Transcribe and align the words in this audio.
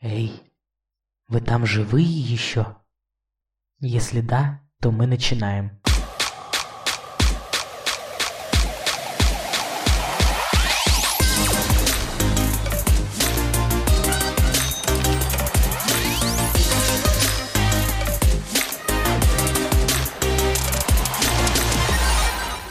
Эй, 0.00 0.32
вы 1.26 1.40
там 1.40 1.66
живые 1.66 2.06
еще? 2.06 2.76
Если 3.80 4.20
да, 4.20 4.60
то 4.80 4.92
мы 4.92 5.08
начинаем. 5.08 5.72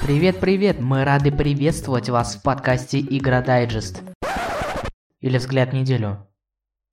Привет-привет! 0.02 0.80
Мы 0.80 1.04
рады 1.04 1.34
приветствовать 1.34 2.08
вас 2.08 2.38
в 2.38 2.42
подкасте 2.42 3.02
Игра 3.02 3.42
Дайджест. 3.42 4.02
Или 5.20 5.38
Взгляд 5.38 5.74
неделю. 5.74 6.26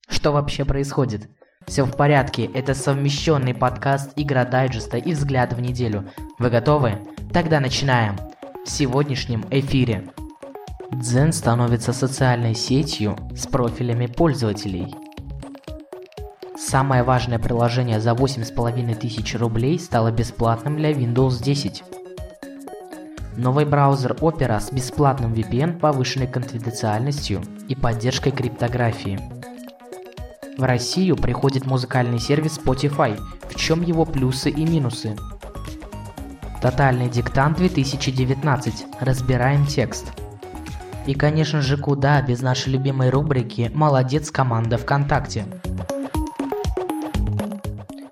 Что 0.09 0.33
вообще 0.33 0.65
происходит? 0.65 1.29
Все 1.67 1.85
в 1.85 1.97
порядке, 1.97 2.45
это 2.53 2.75
совмещенный 2.75 3.55
подкаст 3.55 4.13
Игра 4.17 4.45
Дайджеста 4.45 4.99
и 4.99 5.13
Взгляд 5.13 5.55
в 5.55 5.61
неделю. 5.61 6.11
Вы 6.39 6.51
готовы? 6.51 6.99
Тогда 7.33 7.61
начинаем. 7.61 8.17
В 8.65 8.71
сегодняшнем 8.71 9.45
эфире. 9.51 10.11
Дзен 10.93 11.33
становится 11.33 11.93
социальной 11.93 12.55
сетью 12.55 13.17
с 13.35 13.47
профилями 13.47 14.07
пользователей. 14.07 14.95
Самое 16.57 17.03
важное 17.03 17.39
приложение 17.39 18.01
за 18.01 18.11
8,5 18.11 18.95
тысяч 18.97 19.35
рублей 19.35 19.79
стало 19.79 20.11
бесплатным 20.11 20.77
для 20.77 20.93
Windows 20.93 21.43
10. 21.43 21.83
Новый 23.37 23.65
браузер 23.65 24.13
Opera 24.13 24.61
с 24.61 24.71
бесплатным 24.71 25.33
VPN, 25.33 25.81
повышенной 25.81 26.29
конфиденциальностью 26.29 27.43
и 27.69 27.75
поддержкой 27.75 28.31
криптографии. 28.31 29.19
В 30.57 30.63
Россию 30.63 31.17
приходит 31.17 31.67
музыкальный 31.67 32.21
сервис 32.21 32.61
Spotify. 32.65 33.21
В 33.49 33.57
чем 33.57 33.83
его 33.83 34.05
плюсы 34.05 34.51
и 34.51 34.65
минусы? 34.65 35.17
Тотальный 36.63 37.09
диктант 37.09 37.59
2019. 37.59 38.87
Разбираем 39.01 39.67
текст. 39.67 40.13
И, 41.07 41.15
конечно 41.15 41.61
же, 41.61 41.77
куда 41.77 42.23
без 42.23 42.41
нашей 42.41 42.73
любимой 42.73 43.11
рубрики 43.11 43.71
«Молодец, 43.75 44.31
команда 44.31 44.79
ВКонтакте». 44.79 45.45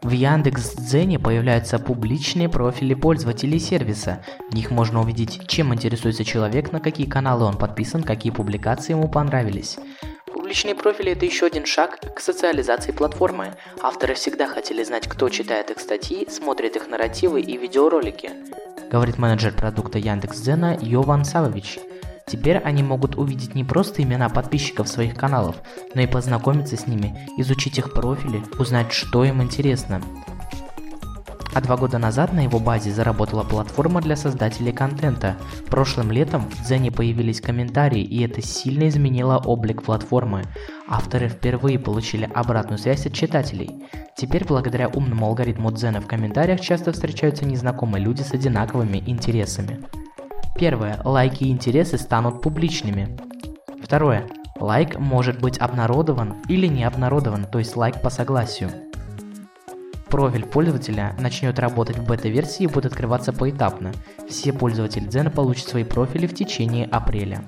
В 0.03 0.11
Яндекс.Дзене 0.11 1.19
появляются 1.19 1.79
публичные 1.79 2.49
профили 2.49 2.93
пользователей 2.93 3.61
сервиса. 3.61 4.21
В 4.51 4.55
них 4.55 4.71
можно 4.73 5.01
увидеть, 5.01 5.47
чем 5.47 5.73
интересуется 5.73 6.25
человек, 6.25 6.73
на 6.73 6.81
какие 6.81 7.07
каналы 7.07 7.45
он 7.45 7.57
подписан, 7.57 8.03
какие 8.03 8.33
публикации 8.33 8.93
ему 8.93 9.09
понравились. 9.09 9.79
Публичные 10.53 10.75
профили– 10.75 11.13
это 11.13 11.25
еще 11.25 11.47
один 11.47 11.65
шаг 11.65 11.99
к 12.15 12.21
социализации 12.21 12.93
платформы. 12.93 13.55
Авторы 13.81 14.13
всегда 14.13 14.47
хотели 14.47 14.85
знать, 14.85 15.09
кто 15.09 15.31
читает 15.31 15.71
их 15.71 15.81
статьи, 15.81 16.29
смотрит 16.29 16.77
их 16.77 16.89
нарративы 16.89 17.41
и 17.41 17.57
видеоролики. 17.57 18.33
Говорит 18.91 19.17
менеджер 19.17 19.55
продукта 19.55 19.99
Яндекс.Дзена 19.99 20.77
Йован 20.79 21.25
Савович– 21.25 21.79
Теперь 22.27 22.59
они 22.59 22.83
могут 22.83 23.17
увидеть 23.17 23.55
не 23.55 23.65
просто 23.65 24.03
имена 24.03 24.29
подписчиков 24.29 24.89
своих 24.89 25.17
каналов, 25.17 25.57
но 25.95 26.03
и 26.03 26.07
познакомиться 26.07 26.77
с 26.77 26.87
ними, 26.87 27.29
изучить 27.37 27.79
их 27.79 27.93
профили, 27.93 28.43
узнать, 28.59 28.93
что 28.93 29.25
им 29.25 29.43
интересно. 29.43 30.01
А 31.55 31.61
два 31.61 31.77
года 31.77 31.99
назад 31.99 32.33
на 32.33 32.41
его 32.41 32.59
базе 32.59 32.91
заработала 32.91 33.43
платформа 33.43 34.01
для 34.01 34.17
создателей 34.17 34.73
контента. 34.73 35.37
Прошлым 35.69 36.11
летом 36.11 36.49
в 36.49 36.65
Дзене 36.65 36.91
появились 36.91 37.43
комментарии, 37.43 38.03
и 38.03 38.25
это 38.25 38.41
сильно 38.41 38.89
изменило 38.89 39.37
облик 39.37 39.83
платформы. 39.83 40.45
Авторы 40.89 41.29
впервые 41.29 41.79
получили 41.79 42.31
обратную 42.33 42.79
связь 42.79 43.07
от 43.07 43.13
читателей. 43.13 43.85
Теперь 44.17 44.47
благодаря 44.47 44.89
умному 44.89 45.27
алгоритму 45.27 45.71
Дзена 45.71 46.01
в 46.01 46.07
комментариях 46.07 46.61
часто 46.61 46.93
встречаются 46.93 47.45
незнакомые 47.45 48.03
люди 48.03 48.23
с 48.23 48.33
одинаковыми 48.33 49.03
интересами. 49.07 49.81
Первое. 50.57 51.01
Лайки 51.05 51.45
и 51.45 51.51
интересы 51.51 51.99
станут 51.99 52.41
публичными. 52.41 53.19
Второе. 53.83 54.27
Лайк 54.59 54.99
может 54.99 55.41
быть 55.41 55.59
обнародован 55.59 56.37
или 56.49 56.67
не 56.67 56.85
обнародован, 56.85 57.45
то 57.45 57.59
есть 57.59 57.77
лайк 57.77 58.01
по 58.01 58.11
согласию. 58.11 58.71
Профиль 60.13 60.45
пользователя 60.45 61.17
начнет 61.19 61.59
работать 61.59 61.97
в 61.97 62.05
бета-версии 62.05 62.65
и 62.65 62.67
будет 62.67 62.85
открываться 62.85 63.33
поэтапно. 63.33 63.93
Все 64.29 64.53
пользователи 64.53 65.07
Дзена 65.07 65.31
получат 65.31 65.69
свои 65.69 65.85
профили 65.85 66.27
в 66.27 66.35
течение 66.35 66.85
апреля. 66.85 67.43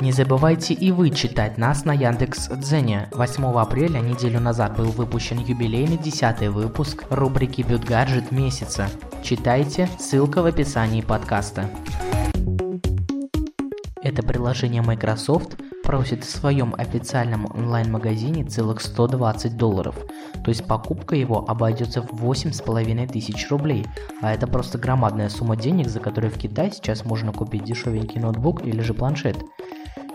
Не 0.00 0.12
забывайте 0.12 0.74
и 0.74 0.92
вы 0.92 1.08
читать 1.08 1.56
нас 1.56 1.86
на 1.86 1.94
Яндекс 1.94 2.48
Дзене. 2.48 3.08
8 3.14 3.42
апреля, 3.58 4.00
неделю 4.00 4.38
назад, 4.38 4.76
был 4.76 4.90
выпущен 4.90 5.38
юбилейный 5.38 5.96
10 5.96 6.48
выпуск 6.48 7.04
рубрики 7.08 7.62
«Бютгаджет 7.62 8.32
месяца». 8.32 8.90
Читайте, 9.22 9.88
ссылка 9.98 10.42
в 10.42 10.44
описании 10.44 11.00
подкаста. 11.00 11.70
Это 14.02 14.22
приложение 14.22 14.82
Microsoft 14.82 15.56
просит 15.86 16.24
в 16.24 16.28
своем 16.28 16.74
официальном 16.76 17.46
онлайн-магазине 17.46 18.44
целых 18.44 18.80
120 18.80 19.56
долларов. 19.56 19.96
То 20.44 20.48
есть 20.48 20.66
покупка 20.66 21.14
его 21.14 21.44
обойдется 21.48 22.02
в 22.02 22.24
8,5 22.24 23.06
тысяч 23.12 23.48
рублей. 23.50 23.86
А 24.20 24.34
это 24.34 24.48
просто 24.48 24.78
громадная 24.78 25.28
сумма 25.28 25.56
денег, 25.56 25.88
за 25.88 26.00
которую 26.00 26.32
в 26.32 26.38
Китае 26.38 26.72
сейчас 26.72 27.04
можно 27.04 27.32
купить 27.32 27.62
дешевенький 27.62 28.20
ноутбук 28.20 28.64
или 28.64 28.80
же 28.80 28.94
планшет. 28.94 29.36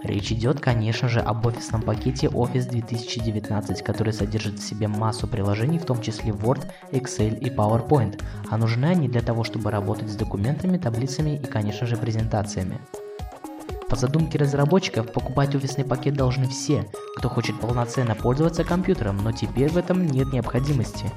Речь 0.04 0.32
идет, 0.32 0.60
конечно 0.60 1.08
же, 1.08 1.20
об 1.22 1.46
офисном 1.46 1.84
пакете 1.84 2.28
Office 2.28 2.70
2019, 2.70 3.82
который 3.82 4.12
содержит 4.12 4.60
в 4.60 4.68
себе 4.68 4.88
массу 4.90 5.28
приложений, 5.28 5.80
в 5.80 5.86
том 5.86 6.02
числе 6.02 6.32
Word, 6.32 6.66
Excel 6.92 7.38
и 7.38 7.50
PowerPoint, 7.50 8.22
а 8.50 8.58
нужны 8.58 8.86
они 8.86 9.08
для 9.08 9.22
того, 9.22 9.44
чтобы 9.44 9.72
работать 9.72 10.10
с 10.10 10.16
документами, 10.16 10.78
таблицами 10.78 11.40
и, 11.42 11.46
конечно 11.46 11.86
же, 11.86 11.98
презентациями. 11.98 12.80
По 13.92 13.98
задумке 13.98 14.38
разработчиков, 14.38 15.12
покупать 15.12 15.54
офисный 15.54 15.84
пакет 15.84 16.14
должны 16.14 16.48
все, 16.48 16.88
кто 17.18 17.28
хочет 17.28 17.60
полноценно 17.60 18.16
пользоваться 18.16 18.64
компьютером, 18.64 19.18
но 19.18 19.34
теперь 19.34 19.70
в 19.70 19.76
этом 19.76 20.08
нет 20.08 20.32
необходимости. 20.32 21.12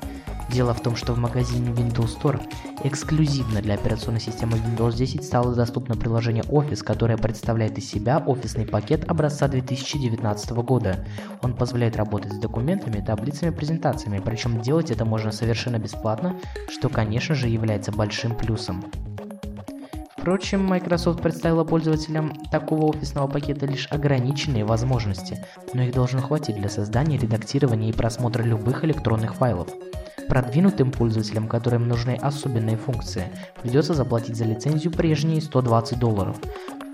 Дело 0.50 0.74
в 0.74 0.80
том, 0.80 0.96
что 0.96 1.12
в 1.12 1.18
магазине 1.18 1.70
Windows 1.70 2.18
Store 2.18 2.42
эксклюзивно 2.82 3.62
для 3.62 3.74
операционной 3.74 4.20
системы 4.20 4.56
Windows 4.56 4.96
10 4.96 5.24
стало 5.24 5.54
доступно 5.54 5.94
приложение 5.94 6.42
Office, 6.42 6.82
которое 6.82 7.16
представляет 7.16 7.78
из 7.78 7.88
себя 7.88 8.18
офисный 8.18 8.66
пакет 8.66 9.08
образца 9.08 9.46
2019 9.46 10.50
года. 10.50 11.06
Он 11.42 11.54
позволяет 11.54 11.94
работать 11.94 12.32
с 12.32 12.38
документами, 12.38 13.04
таблицами, 13.06 13.50
презентациями, 13.50 14.18
причем 14.18 14.60
делать 14.60 14.90
это 14.90 15.04
можно 15.04 15.30
совершенно 15.30 15.78
бесплатно, 15.78 16.40
что 16.68 16.88
конечно 16.88 17.36
же 17.36 17.46
является 17.46 17.92
большим 17.92 18.34
плюсом. 18.34 18.84
Впрочем, 20.24 20.64
Microsoft 20.64 21.20
представила 21.20 21.64
пользователям 21.64 22.32
такого 22.50 22.86
офисного 22.86 23.26
пакета 23.26 23.66
лишь 23.66 23.86
ограниченные 23.90 24.64
возможности, 24.64 25.44
но 25.74 25.82
их 25.82 25.92
должно 25.92 26.22
хватить 26.22 26.56
для 26.56 26.70
создания, 26.70 27.18
редактирования 27.18 27.90
и 27.90 27.92
просмотра 27.92 28.42
любых 28.42 28.86
электронных 28.86 29.34
файлов. 29.34 29.68
Продвинутым 30.26 30.92
пользователям, 30.92 31.46
которым 31.46 31.88
нужны 31.88 32.14
особенные 32.14 32.78
функции, 32.78 33.24
придется 33.60 33.92
заплатить 33.92 34.36
за 34.36 34.46
лицензию 34.46 34.94
прежние 34.94 35.42
120 35.42 35.98
долларов. 35.98 36.38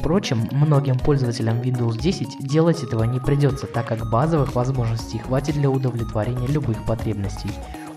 Впрочем, 0.00 0.48
многим 0.50 0.98
пользователям 0.98 1.60
Windows 1.60 2.00
10 2.00 2.48
делать 2.48 2.82
этого 2.82 3.04
не 3.04 3.20
придется, 3.20 3.68
так 3.68 3.86
как 3.86 4.10
базовых 4.10 4.56
возможностей 4.56 5.18
хватит 5.18 5.54
для 5.54 5.70
удовлетворения 5.70 6.48
любых 6.48 6.84
потребностей. 6.84 7.52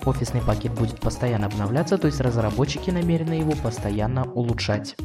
Офисный 0.05 0.41
пакет 0.41 0.73
будет 0.73 0.99
постоянно 0.99 1.47
обновляться, 1.47 1.97
то 1.97 2.05
есть 2.05 2.21
разработчики 2.21 2.91
намерены 2.91 3.33
его 3.33 3.53
постоянно 3.63 4.31
улучшать. 4.33 4.95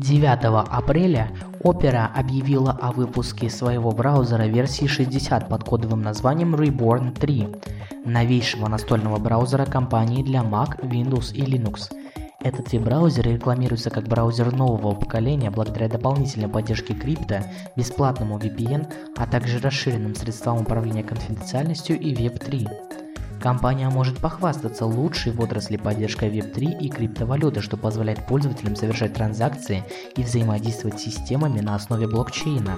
9 0.00 0.66
апреля 0.70 1.30
Opera 1.62 2.08
объявила 2.14 2.72
о 2.72 2.90
выпуске 2.90 3.50
своего 3.50 3.90
браузера 3.92 4.44
версии 4.44 4.86
60 4.86 5.46
под 5.46 5.64
кодовым 5.64 6.00
названием 6.00 6.54
Reborn 6.54 7.12
3, 7.12 7.48
новейшего 8.06 8.66
настольного 8.68 9.18
браузера 9.18 9.66
компании 9.66 10.22
для 10.22 10.40
Mac, 10.40 10.80
Windows 10.80 11.34
и 11.34 11.42
Linux. 11.42 11.92
Этот 12.42 12.72
веб-браузер 12.72 13.26
рекламируется 13.26 13.90
как 13.90 14.08
браузер 14.08 14.54
нового 14.54 14.94
поколения 14.94 15.50
благодаря 15.50 15.90
дополнительной 15.90 16.48
поддержке 16.48 16.94
крипто, 16.94 17.44
бесплатному 17.76 18.38
VPN, 18.38 18.90
а 19.18 19.26
также 19.26 19.58
расширенным 19.60 20.14
средствам 20.14 20.62
управления 20.62 21.02
конфиденциальностью 21.02 22.00
и 22.00 22.14
Web3. 22.14 22.89
Компания 23.40 23.88
может 23.88 24.18
похвастаться 24.18 24.84
лучшей 24.84 25.32
в 25.32 25.40
отрасли 25.40 25.78
поддержкой 25.78 26.28
Web3 26.28 26.78
и 26.78 26.90
криптовалюты, 26.90 27.62
что 27.62 27.78
позволяет 27.78 28.26
пользователям 28.26 28.76
совершать 28.76 29.14
транзакции 29.14 29.82
и 30.14 30.22
взаимодействовать 30.22 31.00
с 31.00 31.04
системами 31.04 31.60
на 31.60 31.74
основе 31.74 32.06
блокчейна. 32.06 32.76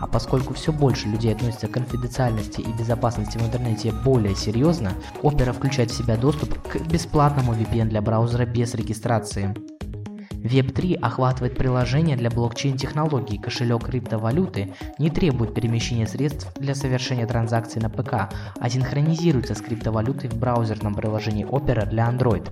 А 0.00 0.06
поскольку 0.06 0.54
все 0.54 0.72
больше 0.72 1.08
людей 1.08 1.34
относятся 1.34 1.66
к 1.66 1.72
конфиденциальности 1.72 2.60
и 2.60 2.72
безопасности 2.72 3.38
в 3.38 3.42
интернете 3.42 3.92
более 3.92 4.36
серьезно, 4.36 4.92
Opera 5.22 5.52
включает 5.52 5.90
в 5.90 5.96
себя 5.96 6.16
доступ 6.16 6.62
к 6.62 6.80
бесплатному 6.86 7.52
VPN 7.52 7.86
для 7.86 8.00
браузера 8.00 8.46
без 8.46 8.74
регистрации. 8.74 9.52
Web3 10.44 10.96
охватывает 11.00 11.56
приложения 11.56 12.16
для 12.16 12.28
блокчейн-технологий, 12.28 13.38
кошелек 13.38 13.86
криптовалюты 13.86 14.74
не 14.98 15.08
требует 15.08 15.54
перемещения 15.54 16.06
средств 16.06 16.52
для 16.58 16.74
совершения 16.74 17.26
транзакций 17.26 17.80
на 17.80 17.88
ПК, 17.88 18.28
а 18.60 18.68
синхронизируется 18.68 19.54
с 19.54 19.62
криптовалютой 19.62 20.28
в 20.28 20.36
браузерном 20.36 20.94
приложении 20.94 21.46
Opera 21.46 21.88
для 21.88 22.10
Android. 22.10 22.46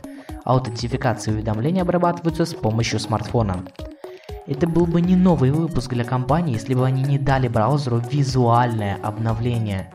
Аутентификация 0.45 1.33
и 1.33 1.35
уведомления 1.37 1.83
обрабатываются 1.83 2.47
с 2.47 2.55
помощью 2.55 2.99
смартфона. 2.99 3.63
Это 4.47 4.67
был 4.67 4.87
бы 4.87 5.03
не 5.03 5.15
новый 5.15 5.51
выпуск 5.51 5.93
для 5.93 6.05
компании, 6.05 6.55
если 6.55 6.75
бы 6.75 6.87
они 6.87 7.03
не 7.03 7.19
дали 7.19 7.49
браузеру 7.49 8.03
визуальное 8.11 8.99
обновление. 9.03 9.93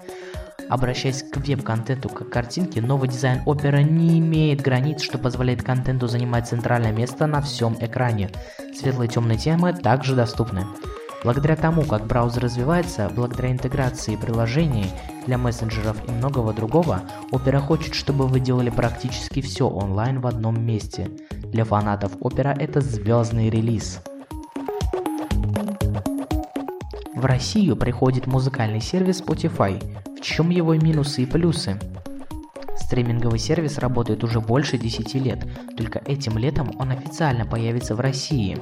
Обращаясь 0.70 1.24
к 1.24 1.38
веб-контенту 1.38 2.10
как 2.10 2.30
картинке, 2.30 2.82
новый 2.82 3.08
дизайн 3.08 3.42
Opera 3.46 3.82
не 3.84 4.20
имеет 4.20 4.62
границ, 4.62 5.02
что 5.02 5.18
позволяет 5.18 5.64
контенту 5.64 6.08
занимать 6.08 6.48
центральное 6.48 6.92
место 6.92 7.26
на 7.26 7.42
всем 7.42 7.78
экране. 7.80 8.30
Светлые 8.78 9.10
и 9.10 9.12
темные 9.12 9.38
темы 9.38 9.74
также 9.74 10.16
доступны. 10.16 10.66
Благодаря 11.24 11.56
тому, 11.56 11.84
как 11.84 12.06
браузер 12.06 12.44
развивается, 12.44 13.10
благодаря 13.16 13.52
интеграции 13.52 14.16
приложений 14.16 14.92
для 15.26 15.38
мессенджеров 15.38 15.98
и 16.08 16.12
многого 16.12 16.54
другого, 16.54 17.02
Opera 17.32 17.60
хочет, 17.60 17.96
чтобы 17.96 18.28
вы 18.28 18.40
делали 18.40 18.70
практически 18.70 19.42
все 19.42 19.68
онлайн 19.68 20.20
в 20.22 20.28
одном 20.28 20.64
месте. 20.64 21.10
Для 21.32 21.64
фанатов 21.64 22.16
Opera 22.18 22.56
это 22.58 22.82
звездный 22.82 23.50
релиз. 23.50 24.02
В 27.16 27.26
Россию 27.26 27.76
приходит 27.76 28.28
музыкальный 28.28 28.80
сервис 28.80 29.24
Spotify. 29.24 29.82
Чем 30.28 30.50
его 30.50 30.76
минусы 30.76 31.24
и 31.24 31.26
плюсы? 31.26 31.80
Стриминговый 32.76 33.40
сервис 33.40 33.78
работает 33.78 34.26
уже 34.26 34.42
больше 34.42 34.78
10 34.78 35.14
лет, 35.16 35.48
только 35.78 36.00
этим 36.06 36.38
летом 36.38 36.74
он 36.80 36.92
официально 36.92 37.46
появится 37.46 37.96
в 37.96 38.02
России. 38.02 38.58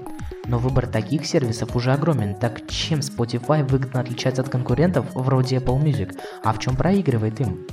Но 0.46 0.60
выбор 0.60 0.86
таких 0.86 1.26
сервисов 1.26 1.76
уже 1.76 1.92
огромен, 1.92 2.36
так 2.36 2.68
чем 2.68 3.00
Spotify 3.00 3.68
выгодно 3.68 4.02
отличается 4.02 4.44
от 4.44 4.50
конкурентов 4.50 5.08
вроде 5.16 5.56
Apple 5.56 5.82
Music, 5.82 6.16
а 6.44 6.54
в 6.54 6.60
чем 6.60 6.76
проигрывает 6.76 7.40
им? 7.42 7.66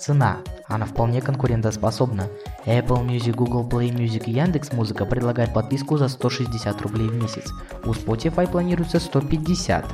Цена. 0.00 0.38
Она 0.66 0.86
вполне 0.86 1.20
конкурентоспособна. 1.20 2.26
Apple 2.66 3.06
Music, 3.06 3.34
Google 3.34 3.68
Play 3.68 3.94
Music 3.94 4.24
и 4.26 4.32
Яндекс 4.32 4.72
Музыка 4.72 5.06
предлагают 5.06 5.54
подписку 5.54 5.96
за 5.96 6.08
160 6.08 6.82
рублей 6.82 7.06
в 7.06 7.14
месяц. 7.14 7.52
У 7.84 7.90
Spotify 7.90 8.50
планируется 8.50 8.98
150. 8.98 9.84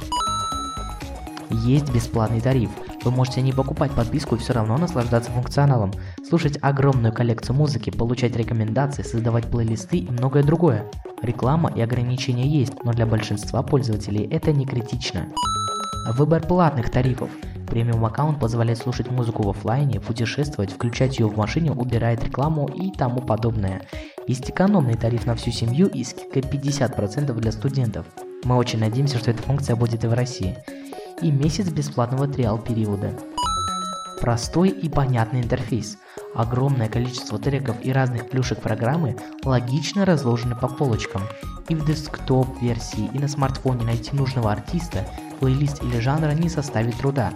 Есть 1.50 1.93
бесплатный 1.93 2.41
тариф. 2.41 2.71
Вы 3.05 3.11
можете 3.11 3.41
не 3.41 3.53
покупать 3.53 3.91
подписку 3.93 4.37
и 4.37 4.39
все 4.39 4.53
равно 4.53 4.77
наслаждаться 4.77 5.31
функционалом, 5.31 5.93
слушать 6.29 6.59
огромную 6.61 7.12
коллекцию 7.12 7.56
музыки, 7.56 7.91
получать 7.91 8.37
рекомендации, 8.37 9.03
создавать 9.03 9.47
плейлисты 9.47 9.99
и 9.99 10.11
многое 10.11 10.43
другое. 10.43 10.85
Реклама 11.23 11.73
и 11.75 11.81
ограничения 11.81 12.47
есть, 12.47 12.85
но 12.85 12.93
для 12.93 13.06
большинства 13.06 13.62
пользователей 13.62 14.29
это 14.31 14.53
не 14.53 14.67
критично. 14.67 15.27
Выбор 16.15 16.47
платных 16.47 16.91
тарифов. 16.91 17.31
Премиум 17.67 18.05
аккаунт 18.05 18.41
позволяет 18.41 18.79
слушать 18.79 19.11
музыку 19.11 19.43
в 19.43 19.50
офлайне, 19.50 20.00
путешествовать, 20.00 20.73
включать 20.73 21.19
ее 21.19 21.29
в 21.29 21.37
машине, 21.37 21.71
убирает 21.71 22.25
рекламу 22.25 22.67
и 22.67 22.91
тому 22.91 23.21
подобное. 23.21 23.83
Есть 24.27 24.50
экономный 24.50 24.95
тариф 24.95 25.27
на 25.27 25.35
всю 25.35 25.50
семью 25.50 25.87
и 25.87 26.05
скидка 26.05 26.41
50% 26.41 27.33
для 27.35 27.53
студентов. 27.53 28.06
Мы 28.45 28.56
очень 28.56 28.79
надеемся, 28.79 29.19
что 29.19 29.31
эта 29.31 29.43
функция 29.43 29.77
будет 29.77 30.05
и 30.05 30.06
в 30.06 30.15
России. 30.15 30.56
И 31.20 31.32
месяц 31.32 31.69
бесплатного 31.69 32.29
триал 32.29 32.59
периода. 32.59 33.12
Простой 34.20 34.69
и 34.69 34.88
понятный 34.88 35.41
интерфейс. 35.41 35.99
Огромное 36.35 36.88
количество 36.88 37.38
треков 37.38 37.76
и 37.82 37.93
разных 37.93 38.29
плюшек 38.29 38.61
программы 38.61 39.17
логично 39.44 40.05
разложены 40.05 40.55
по 40.55 40.69
полочкам. 40.69 41.23
И 41.69 41.75
в 41.75 41.85
десктоп-версии, 41.85 43.11
и 43.12 43.19
на 43.19 43.26
смартфоне 43.26 43.85
найти 43.85 44.15
нужного 44.15 44.53
артиста, 44.53 45.06
плейлист 45.41 45.82
или 45.82 45.99
жанра 45.99 46.31
не 46.32 46.49
составит 46.49 46.97
труда. 46.99 47.32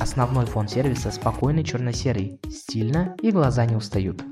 Основной 0.00 0.46
фон 0.46 0.66
сервиса 0.66 1.12
спокойный 1.12 1.62
черно-серый, 1.62 2.40
стильно 2.50 3.14
и 3.22 3.30
глаза 3.30 3.66
не 3.66 3.76
устают. 3.76 4.22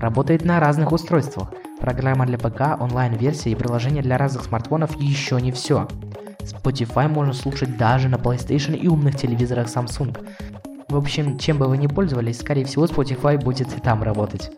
Работает 0.00 0.44
на 0.44 0.58
разных 0.58 0.92
устройствах. 0.92 1.52
Программа 1.80 2.24
для 2.24 2.38
ПК, 2.38 2.80
онлайн-версия 2.80 3.50
и 3.50 3.54
приложение 3.54 4.02
для 4.02 4.16
разных 4.16 4.44
смартфонов 4.44 5.00
еще 5.00 5.40
не 5.40 5.52
все. 5.52 5.86
Spotify 6.48 7.08
можно 7.08 7.32
слушать 7.32 7.76
даже 7.76 8.08
на 8.08 8.16
PlayStation 8.16 8.76
и 8.76 8.88
умных 8.88 9.16
телевизорах 9.16 9.66
Samsung. 9.66 10.16
В 10.88 10.96
общем, 10.96 11.38
чем 11.38 11.58
бы 11.58 11.66
вы 11.66 11.76
ни 11.76 11.86
пользовались, 11.86 12.40
скорее 12.40 12.64
всего 12.64 12.86
Spotify 12.86 13.38
будет 13.42 13.76
и 13.76 13.80
там 13.80 14.02
работать. 14.02 14.50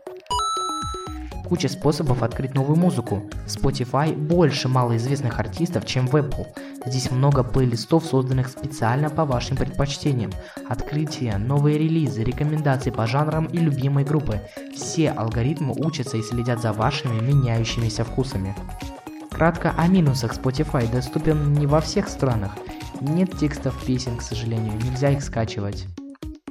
Куча 1.48 1.68
способов 1.68 2.22
открыть 2.22 2.54
новую 2.54 2.78
музыку. 2.78 3.24
В 3.44 3.48
Spotify 3.48 4.14
больше 4.14 4.68
малоизвестных 4.68 5.40
артистов, 5.40 5.84
чем 5.84 6.06
в 6.06 6.14
Apple. 6.14 6.46
Здесь 6.86 7.10
много 7.10 7.42
плейлистов, 7.42 8.04
созданных 8.04 8.46
специально 8.46 9.10
по 9.10 9.24
вашим 9.24 9.56
предпочтениям. 9.56 10.30
Открытия, 10.68 11.38
новые 11.38 11.76
релизы, 11.76 12.22
рекомендации 12.22 12.92
по 12.92 13.08
жанрам 13.08 13.46
и 13.46 13.58
любимые 13.58 14.06
группы. 14.06 14.40
Все 14.76 15.10
алгоритмы 15.10 15.74
учатся 15.76 16.18
и 16.18 16.22
следят 16.22 16.62
за 16.62 16.72
вашими 16.72 17.20
меняющимися 17.20 18.04
вкусами. 18.04 18.54
Кратко 19.40 19.72
о 19.78 19.86
минусах 19.86 20.36
Spotify 20.36 20.86
доступен 20.92 21.54
не 21.54 21.66
во 21.66 21.80
всех 21.80 22.10
странах. 22.10 22.58
Нет 23.00 23.38
текстов 23.38 23.74
песен, 23.86 24.18
к 24.18 24.20
сожалению, 24.20 24.74
нельзя 24.74 25.12
их 25.12 25.22
скачивать. 25.22 25.86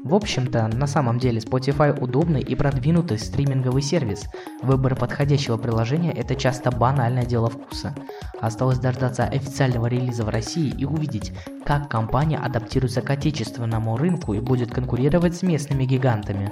В 0.03 0.15
общем-то, 0.15 0.67
на 0.69 0.87
самом 0.87 1.19
деле 1.19 1.37
Spotify 1.37 1.95
удобный 1.95 2.41
и 2.41 2.55
продвинутый 2.55 3.19
стриминговый 3.19 3.83
сервис. 3.83 4.25
Выбор 4.63 4.95
подходящего 4.95 5.57
приложения– 5.57 6.11
это 6.17 6.33
часто 6.33 6.71
банальное 6.71 7.27
дело 7.27 7.51
вкуса. 7.51 7.93
Осталось 8.41 8.79
дождаться 8.79 9.23
официального 9.23 9.85
релиза 9.85 10.23
в 10.23 10.29
России 10.29 10.73
и 10.75 10.85
увидеть, 10.85 11.31
как 11.67 11.89
компания 11.89 12.39
адаптируется 12.39 13.03
к 13.03 13.09
отечественному 13.11 13.97
рынку 13.97 14.33
и 14.33 14.39
будет 14.39 14.71
конкурировать 14.71 15.35
с 15.35 15.43
местными 15.43 15.83
гигантами. 15.85 16.51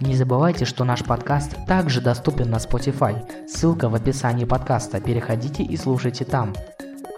Не 0.00 0.16
забывайте, 0.16 0.64
что 0.64 0.84
наш 0.84 1.04
подкаст 1.04 1.56
также 1.66 2.00
доступен 2.00 2.50
на 2.50 2.56
Spotify. 2.56 3.24
Ссылка 3.48 3.88
в 3.88 3.94
описании 3.94 4.44
подкаста. 4.44 5.00
Переходите 5.00 5.62
и 5.62 5.76
слушайте 5.76 6.24
там. 6.24 6.54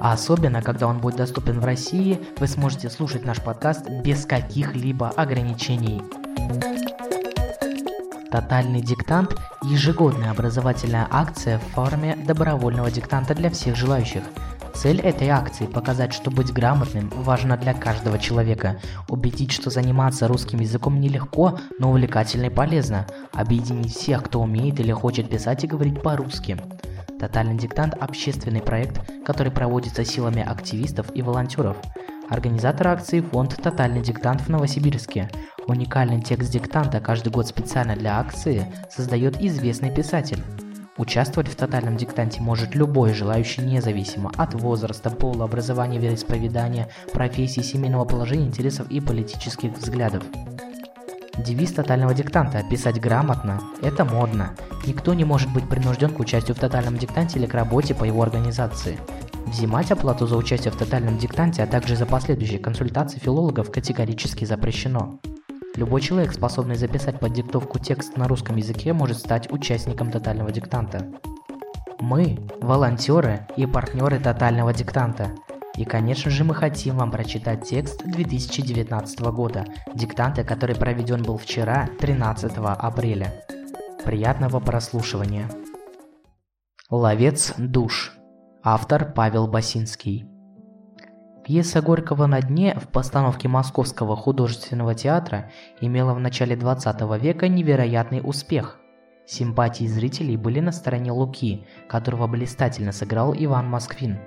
А 0.01 0.13
особенно, 0.13 0.61
когда 0.61 0.87
он 0.89 0.99
будет 0.99 1.17
доступен 1.17 1.61
в 1.61 1.65
России, 1.65 2.21
вы 2.39 2.47
сможете 2.47 2.91
слушать 2.91 3.25
наш 3.25 3.41
подкаст 3.41 3.89
без 3.89 4.27
каких-либо 4.27 5.09
ограничений. 5.11 6.03
Тотальный 8.31 8.81
диктант– 8.81 9.37
ежегодная 9.63 10.33
образовательная 10.33 11.07
акция 11.11 11.61
в 11.61 11.75
форме 11.75 12.17
добровольного 12.17 12.91
диктанта 12.91 13.35
для 13.35 13.49
всех 13.51 13.77
желающих. 13.77 14.25
Цель 14.75 15.01
этой 15.01 15.29
акции– 15.29 15.67
показать, 15.73 16.13
что 16.13 16.31
быть 16.31 16.53
грамотным 16.53 17.09
важно 17.11 17.57
для 17.57 17.75
каждого 17.75 18.19
человека, 18.19 18.81
убедить, 19.09 19.53
что 19.53 19.71
заниматься 19.71 20.29
русским 20.29 20.61
языком 20.61 21.01
нелегко, 21.01 21.59
но 21.79 21.91
увлекательно 21.91 22.47
и 22.47 22.51
полезно, 22.51 23.07
объединить 23.33 23.95
всех, 23.95 24.25
кто 24.25 24.41
умеет 24.41 24.81
или 24.81 24.93
хочет 24.93 25.31
писать 25.31 25.65
и 25.65 25.69
говорить 25.69 26.03
по-русски– 26.03 26.59
Тотальный 27.25 27.57
диктант– 27.57 27.95
общественный 28.01 28.61
проект, 28.61 29.01
который 29.25 29.51
проводится 29.51 30.05
силами 30.05 30.43
активистов 30.43 31.07
и 31.15 31.23
волонтеров. 31.23 31.77
Организатор 32.29 32.89
акции– 32.89 33.21
фонд 33.33 33.57
«Тотальный 33.63 34.03
диктант» 34.03 34.43
в 34.43 34.49
Новосибирске. 34.49 35.31
Уникальный 35.67 36.21
текст 36.21 36.53
диктанта 36.53 37.01
каждый 37.01 37.33
год 37.33 37.47
специально 37.47 37.97
для 37.97 38.19
акции 38.19 38.71
создает 38.91 39.41
известный 39.41 39.91
писатель. 39.91 40.43
Участвовать 40.97 41.49
в 41.49 41.57
тотальном 41.57 41.97
диктанте 41.97 42.41
может 42.41 42.77
любой 42.77 43.15
желающий 43.15 43.63
независимо 43.63 44.31
от 44.37 44.55
возраста, 44.55 45.11
пола, 45.11 45.47
образования, 45.47 45.99
вероисповедания, 45.99 46.89
профессии, 47.13 47.63
семейного 47.63 48.05
положения, 48.05 48.47
интересов 48.47 48.89
и 48.91 49.01
политических 49.01 49.73
взглядов. 49.73 50.23
Девиз 51.37 51.73
тотального 51.73 52.15
диктанта 52.15 52.63
«Писать 52.71 53.01
грамотно»– 53.01 53.61
это 53.83 54.05
модно. 54.05 54.55
Никто 54.87 55.15
не 55.15 55.25
может 55.25 55.53
быть 55.53 55.69
принужден 55.69 56.11
к 56.11 56.21
участию 56.21 56.55
в 56.55 56.61
тотальном 56.61 56.97
диктанте 56.97 57.41
или 57.41 57.47
к 57.47 57.55
работе 57.55 57.93
по 57.93 58.05
его 58.05 58.23
организации. 58.23 58.97
Взимать 59.47 59.91
оплату 59.91 60.29
за 60.29 60.37
участие 60.37 60.71
в 60.71 60.77
тотальном 60.77 61.19
диктанте, 61.19 61.65
а 61.65 61.67
также 61.67 61.97
за 61.97 62.07
последующие 62.07 62.61
консультации 62.61 63.19
филологов 63.19 63.73
категорически 63.73 64.45
запрещено. 64.45 65.19
Любой 65.77 66.01
человек, 66.01 66.33
способный 66.33 66.77
записать 66.77 67.19
под 67.21 67.33
диктовку 67.33 67.79
текст 67.79 68.17
на 68.17 68.29
русском 68.29 68.57
языке, 68.57 68.93
может 68.93 69.19
стать 69.19 69.51
участником 69.53 70.11
тотального 70.11 70.53
диктанта. 70.53 71.11
Мы– 72.01 72.39
волонтеры 72.61 73.47
и 73.57 73.67
партнеры 73.67 74.19
тотального 74.19 74.73
диктанта– 74.73 75.33
и, 75.77 75.85
конечно 75.85 76.31
же, 76.31 76.45
мы 76.45 76.55
хотим 76.55 76.97
вам 76.99 77.11
прочитать 77.11 77.69
текст 77.69 78.05
2019 78.05 79.21
года, 79.33 79.65
диктанта, 79.95 80.45
который 80.45 80.77
проведен 80.77 81.23
был 81.23 81.37
вчера, 81.37 81.89
13 81.99 82.53
апреля. 82.57 83.45
Приятного 84.05 84.61
прослушивания. 84.61 85.51
Ловец 86.91 87.55
душ. 87.59 88.13
Автор 88.63 89.13
Павел 89.13 89.49
Басинский. 89.49 90.27
Пьеса 91.45 91.83
Горького 91.83 92.25
«На 92.25 92.41
дне» 92.41 92.75
в 92.75 92.89
постановке 92.89 93.49
Московского 93.49 94.17
художественного 94.17 94.95
театра 94.95 95.51
имела 95.79 96.15
в 96.15 96.19
начале 96.19 96.57
20 96.57 97.03
века 97.23 97.49
невероятный 97.49 98.23
успех. 98.25 98.79
Симпатии 99.27 99.85
зрителей 99.85 100.39
были 100.39 100.61
на 100.61 100.73
стороне 100.73 101.13
Луки, 101.13 101.67
которого 101.87 102.27
блистательно 102.29 102.93
сыграл 102.93 103.35
Иван 103.37 103.69
Москвин. 103.69 104.21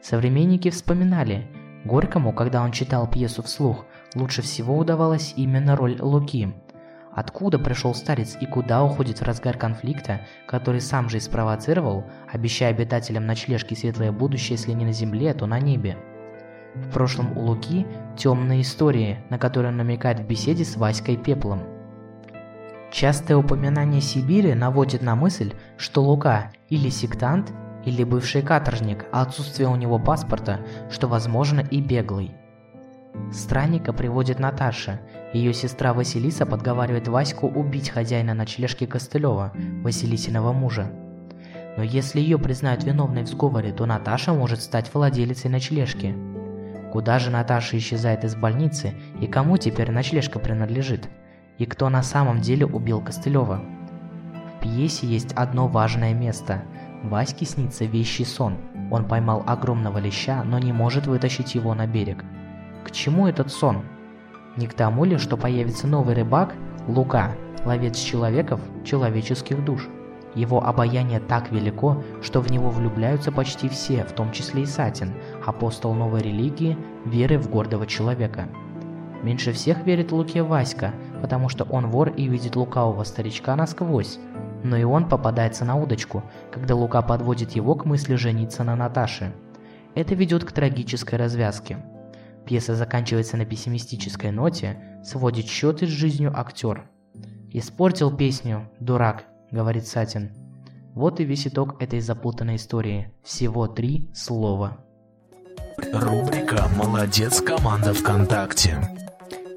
Современники 0.00 0.70
вспоминали, 0.70 1.46
Горькому, 1.84 2.32
когда 2.32 2.62
он 2.62 2.72
читал 2.72 3.08
пьесу 3.08 3.44
вслух, 3.44 3.84
лучше 4.16 4.42
всего 4.42 4.76
удавалась 4.76 5.34
именно 5.36 5.76
роль 5.76 5.96
Луки. 6.00 6.52
Откуда 7.12 7.60
пришел 7.60 7.94
старец 7.94 8.36
и 8.40 8.46
куда 8.46 8.82
уходит 8.82 9.20
в 9.20 9.22
разгар 9.22 9.56
конфликта, 9.56 10.22
который 10.48 10.80
сам 10.80 11.08
же 11.08 11.18
и 11.18 11.20
спровоцировал, 11.20 12.04
обещая 12.32 12.70
обитателям 12.70 13.26
ночлежки 13.26 13.74
светлое 13.74 14.10
будущее, 14.10 14.56
если 14.56 14.72
не 14.72 14.84
на 14.84 14.92
земле, 14.92 15.34
то 15.34 15.46
на 15.46 15.60
небе. 15.60 15.96
В 16.74 16.90
прошлом 16.90 17.36
у 17.36 17.42
Луки 17.42 17.86
темные 18.16 18.62
истории, 18.62 19.18
на 19.30 19.38
которые 19.38 19.70
он 19.72 19.76
намекает 19.76 20.20
в 20.20 20.26
беседе 20.26 20.64
с 20.64 20.76
Васькой 20.76 21.16
Пеплом. 21.16 21.60
Частое 22.90 23.36
упоминание 23.36 24.00
Сибири 24.00 24.54
наводит 24.54 25.02
на 25.02 25.14
мысль, 25.14 25.54
что 25.76 26.02
Лука 26.02 26.52
или 26.68 26.88
сектант, 26.88 27.52
или 27.84 28.04
бывший 28.04 28.42
каторжник, 28.42 29.06
а 29.12 29.22
отсутствие 29.22 29.68
у 29.68 29.76
него 29.76 29.98
паспорта, 29.98 30.60
что 30.90 31.08
возможно 31.08 31.60
и 31.60 31.80
беглый. 31.80 32.34
Странника 33.32 33.92
приводит 33.92 34.38
Наташа. 34.38 35.00
Ее 35.32 35.52
сестра 35.52 35.92
Василиса 35.92 36.46
подговаривает 36.46 37.08
Ваську 37.08 37.46
убить 37.46 37.90
хозяина 37.90 38.34
ночлежки 38.34 38.86
Костылева, 38.86 39.52
Василисиного 39.82 40.52
мужа. 40.52 40.90
Но 41.76 41.82
если 41.82 42.20
ее 42.20 42.38
признают 42.38 42.84
виновной 42.84 43.24
в 43.24 43.28
сговоре, 43.28 43.72
то 43.72 43.86
Наташа 43.86 44.32
может 44.32 44.62
стать 44.62 44.92
владелицей 44.92 45.50
ночлежки. 45.50 46.14
Куда 46.92 47.18
же 47.18 47.30
Наташа 47.30 47.78
исчезает 47.78 48.22
из 48.22 48.36
больницы 48.36 48.92
и 49.18 49.26
кому 49.26 49.56
теперь 49.56 49.90
ночлежка 49.90 50.38
принадлежит? 50.38 51.08
И 51.56 51.64
кто 51.64 51.88
на 51.88 52.02
самом 52.02 52.42
деле 52.42 52.66
убил 52.66 53.00
Костылева? 53.00 53.62
В 54.44 54.60
пьесе 54.60 55.06
есть 55.06 55.32
одно 55.32 55.68
важное 55.68 56.12
место. 56.12 56.64
Ваське 57.02 57.46
снится 57.46 57.86
вещий 57.86 58.26
сон. 58.26 58.58
Он 58.90 59.08
поймал 59.08 59.42
огромного 59.46 59.96
леща, 59.96 60.44
но 60.44 60.58
не 60.58 60.74
может 60.74 61.06
вытащить 61.06 61.54
его 61.54 61.72
на 61.72 61.86
берег. 61.86 62.26
К 62.84 62.90
чему 62.90 63.26
этот 63.26 63.50
сон? 63.50 63.86
Не 64.58 64.66
к 64.66 64.74
тому 64.74 65.06
ли, 65.06 65.16
что 65.16 65.38
появится 65.38 65.86
новый 65.86 66.14
рыбак, 66.14 66.52
Лука, 66.86 67.32
ловец 67.64 67.96
человеков, 67.96 68.60
человеческих 68.84 69.64
душ? 69.64 69.88
Его 70.34 70.64
обаяние 70.64 71.20
так 71.20 71.50
велико, 71.52 72.02
что 72.22 72.40
в 72.40 72.50
него 72.50 72.70
влюбляются 72.70 73.30
почти 73.30 73.68
все, 73.68 74.04
в 74.04 74.12
том 74.12 74.32
числе 74.32 74.62
и 74.62 74.66
Сатин, 74.66 75.12
апостол 75.46 75.94
новой 75.94 76.22
религии, 76.22 76.76
веры 77.04 77.38
в 77.38 77.50
гордого 77.50 77.86
человека. 77.86 78.48
Меньше 79.22 79.52
всех 79.52 79.86
верит 79.86 80.10
Луке 80.10 80.42
Васька, 80.42 80.92
потому 81.20 81.48
что 81.48 81.64
он 81.64 81.88
вор 81.88 82.08
и 82.08 82.26
видит 82.26 82.56
лукавого 82.56 83.04
старичка 83.04 83.54
насквозь. 83.54 84.18
Но 84.64 84.76
и 84.76 84.84
он 84.84 85.08
попадается 85.08 85.64
на 85.64 85.76
удочку, 85.76 86.22
когда 86.50 86.74
Лука 86.74 87.02
подводит 87.02 87.52
его 87.52 87.74
к 87.74 87.84
мысли 87.84 88.14
жениться 88.16 88.64
на 88.64 88.76
Наташе. 88.76 89.32
Это 89.94 90.14
ведет 90.14 90.44
к 90.44 90.52
трагической 90.52 91.18
развязке. 91.18 91.78
Пьеса 92.46 92.74
заканчивается 92.74 93.36
на 93.36 93.44
пессимистической 93.44 94.32
ноте, 94.32 95.00
сводит 95.04 95.46
счеты 95.46 95.86
с 95.86 95.90
жизнью 95.90 96.32
актер. 96.34 96.88
«Испортил 97.50 98.16
песню, 98.16 98.70
дурак»,— 98.80 99.24
говорит 99.50 99.86
Сатин. 99.86 100.32
Вот 100.94 101.20
и 101.20 101.24
весь 101.24 101.46
итог 101.46 101.80
этой 101.82 102.00
запутанной 102.00 102.56
истории. 102.56 103.12
Всего 103.22 103.66
три 103.66 104.10
слова. 104.14 104.84
Рубрика 105.90 106.68
«Молодец, 106.76 107.40
команда 107.40 107.92
ВКонтакте». 107.92 108.78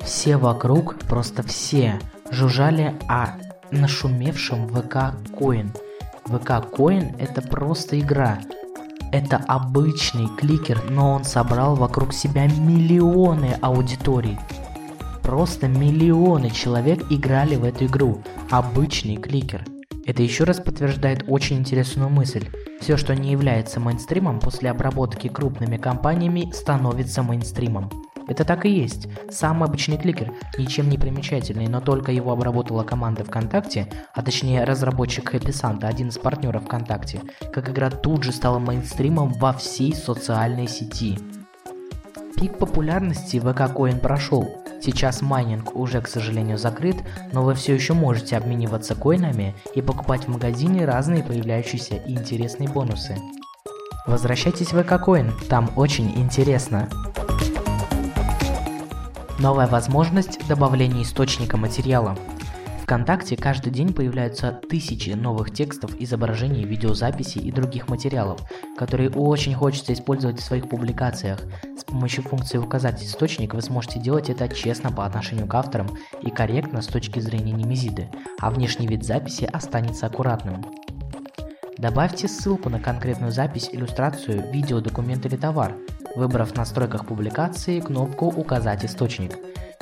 Все 0.01 0.38
вокруг, 0.38 0.98
просто 1.00 1.44
все, 1.44 2.00
жужжали 2.32 2.96
о 3.08 3.38
нашумевшем 3.72 4.67
ВК 4.70 5.13
Коин. 5.38 5.72
ВК 6.25 6.65
Коин 6.75 7.15
это 7.20 7.41
просто 7.41 8.00
игра, 8.00 8.39
это 9.12 9.38
обычный 9.48 10.27
кликер, 10.36 10.82
но 10.89 11.13
он 11.13 11.24
собрал 11.24 11.75
вокруг 11.75 12.13
себя 12.13 12.48
миллионы 12.48 13.58
аудиторий. 13.62 14.38
Просто 15.22 15.67
миллионы 15.67 16.50
человек 16.50 17.05
играли 17.10 17.55
в 17.55 17.63
эту 17.63 17.86
игру. 17.86 18.22
Обычный 18.50 19.17
кликер. 19.17 19.63
Это 20.06 20.22
еще 20.22 20.44
раз 20.44 20.60
подтверждает 20.60 21.24
очень 21.28 21.58
интересную 21.58 22.10
мысль. 22.10 22.48
Все, 22.80 22.96
что 22.96 23.16
не 23.16 23.32
является 23.32 23.80
мейнстримом, 23.80 24.40
после 24.40 24.70
обработки 24.70 25.28
крупными 25.28 25.78
компаниями 25.78 26.52
становится 26.54 27.24
мейнстримом. 27.24 27.90
Это 28.28 28.44
так 28.44 28.66
и 28.66 28.70
есть. 28.70 29.08
Самый 29.30 29.68
обычный 29.68 29.98
кликер, 29.98 30.34
ничем 30.58 30.90
не 30.90 30.98
примечательный, 30.98 31.68
но 31.68 31.80
только 31.80 32.12
его 32.12 32.32
обработала 32.32 32.84
команда 32.84 33.24
ВКонтакте, 33.24 33.88
а 34.14 34.22
точнее 34.22 34.64
разработчик 34.64 35.34
Happy 35.34 35.50
Santa, 35.50 35.86
один 35.86 36.10
из 36.10 36.18
партнеров 36.18 36.66
ВКонтакте, 36.66 37.22
как 37.54 37.70
игра 37.70 37.90
тут 37.90 38.24
же 38.24 38.32
стала 38.32 38.60
мейнстримом 38.60 39.34
во 39.34 39.54
всей 39.54 39.94
социальной 39.94 40.68
сети. 40.68 41.18
Пик 42.36 42.58
популярности 42.58 43.40
ВК 43.40 43.72
Coin 43.74 44.00
прошел. 44.00 44.65
Сейчас 44.86 45.24
майнинг 45.24 45.75
уже, 45.75 46.00
к 46.00 46.08
сожалению, 46.08 46.60
закрыт, 46.60 46.98
но 47.34 47.42
вы 47.42 47.56
все 47.56 47.74
еще 47.74 47.94
можете 47.94 48.38
обмениваться 48.38 48.94
коинами 48.94 49.56
и 49.74 49.82
покупать 49.82 50.25
в 50.25 50.27
магазине 50.27 50.86
разные 50.86 51.24
появляющиеся 51.24 51.96
и 51.96 52.13
интересные 52.13 52.70
бонусы. 52.70 53.18
Возвращайтесь 54.06 54.74
в 54.74 54.77
Coin, 54.77 55.32
там 55.50 55.72
очень 55.75 56.12
интересно. 56.15 56.88
Новая 59.39 59.65
возможность 59.65 60.48
добавления 60.48 61.01
источника 61.01 61.58
материала. 61.58 62.15
ВКонтакте 62.86 63.36
каждый 63.36 63.72
день 63.72 63.92
появляются 63.96 64.51
тысячи 64.70 65.10
новых 65.10 65.51
текстов, 65.51 66.00
изображений, 66.00 66.65
видеозаписей 66.65 67.42
и 67.42 67.51
других 67.51 67.89
материалов, 67.89 68.39
которые 68.77 69.10
очень 69.10 69.56
хочется 69.56 69.92
использовать 69.92 70.39
в 70.39 70.44
своих 70.44 70.70
публикациях. 70.70 71.39
С 71.75 71.84
помощью 71.84 72.24
функции 72.24 72.60
«Указать 72.60 73.04
источник» 73.04 73.56
вы 73.56 73.63
сможете 73.63 74.00
делать 74.00 74.30
это 74.30 74.48
честно 74.50 74.92
по 74.92 75.04
отношению 75.04 75.48
к 75.48 75.56
авторам 75.56 75.89
и 76.22 76.30
корректно 76.30 76.84
с 76.84 76.86
точки 76.86 77.20
зрения 77.20 77.54
немезиды, 77.54 78.08
а 78.39 78.51
внешний 78.51 78.86
вид 78.86 79.04
записи 79.04 79.50
останется 79.51 80.06
аккуратным. 80.06 80.63
Добавьте 81.80 82.27
ссылку 82.27 82.70
на 82.70 82.80
конкретную 82.80 83.32
запись, 83.32 83.68
иллюстрацию, 83.72 84.51
видео, 84.51 84.80
документ 84.80 85.25
или 85.25 85.38
товар, 85.38 85.75
выбрав 86.15 86.51
в 86.51 86.56
настройках 86.56 87.08
публикации 87.08 87.80
кнопку 87.80 88.27
«Указать 88.27 88.86
источник». 88.86 89.32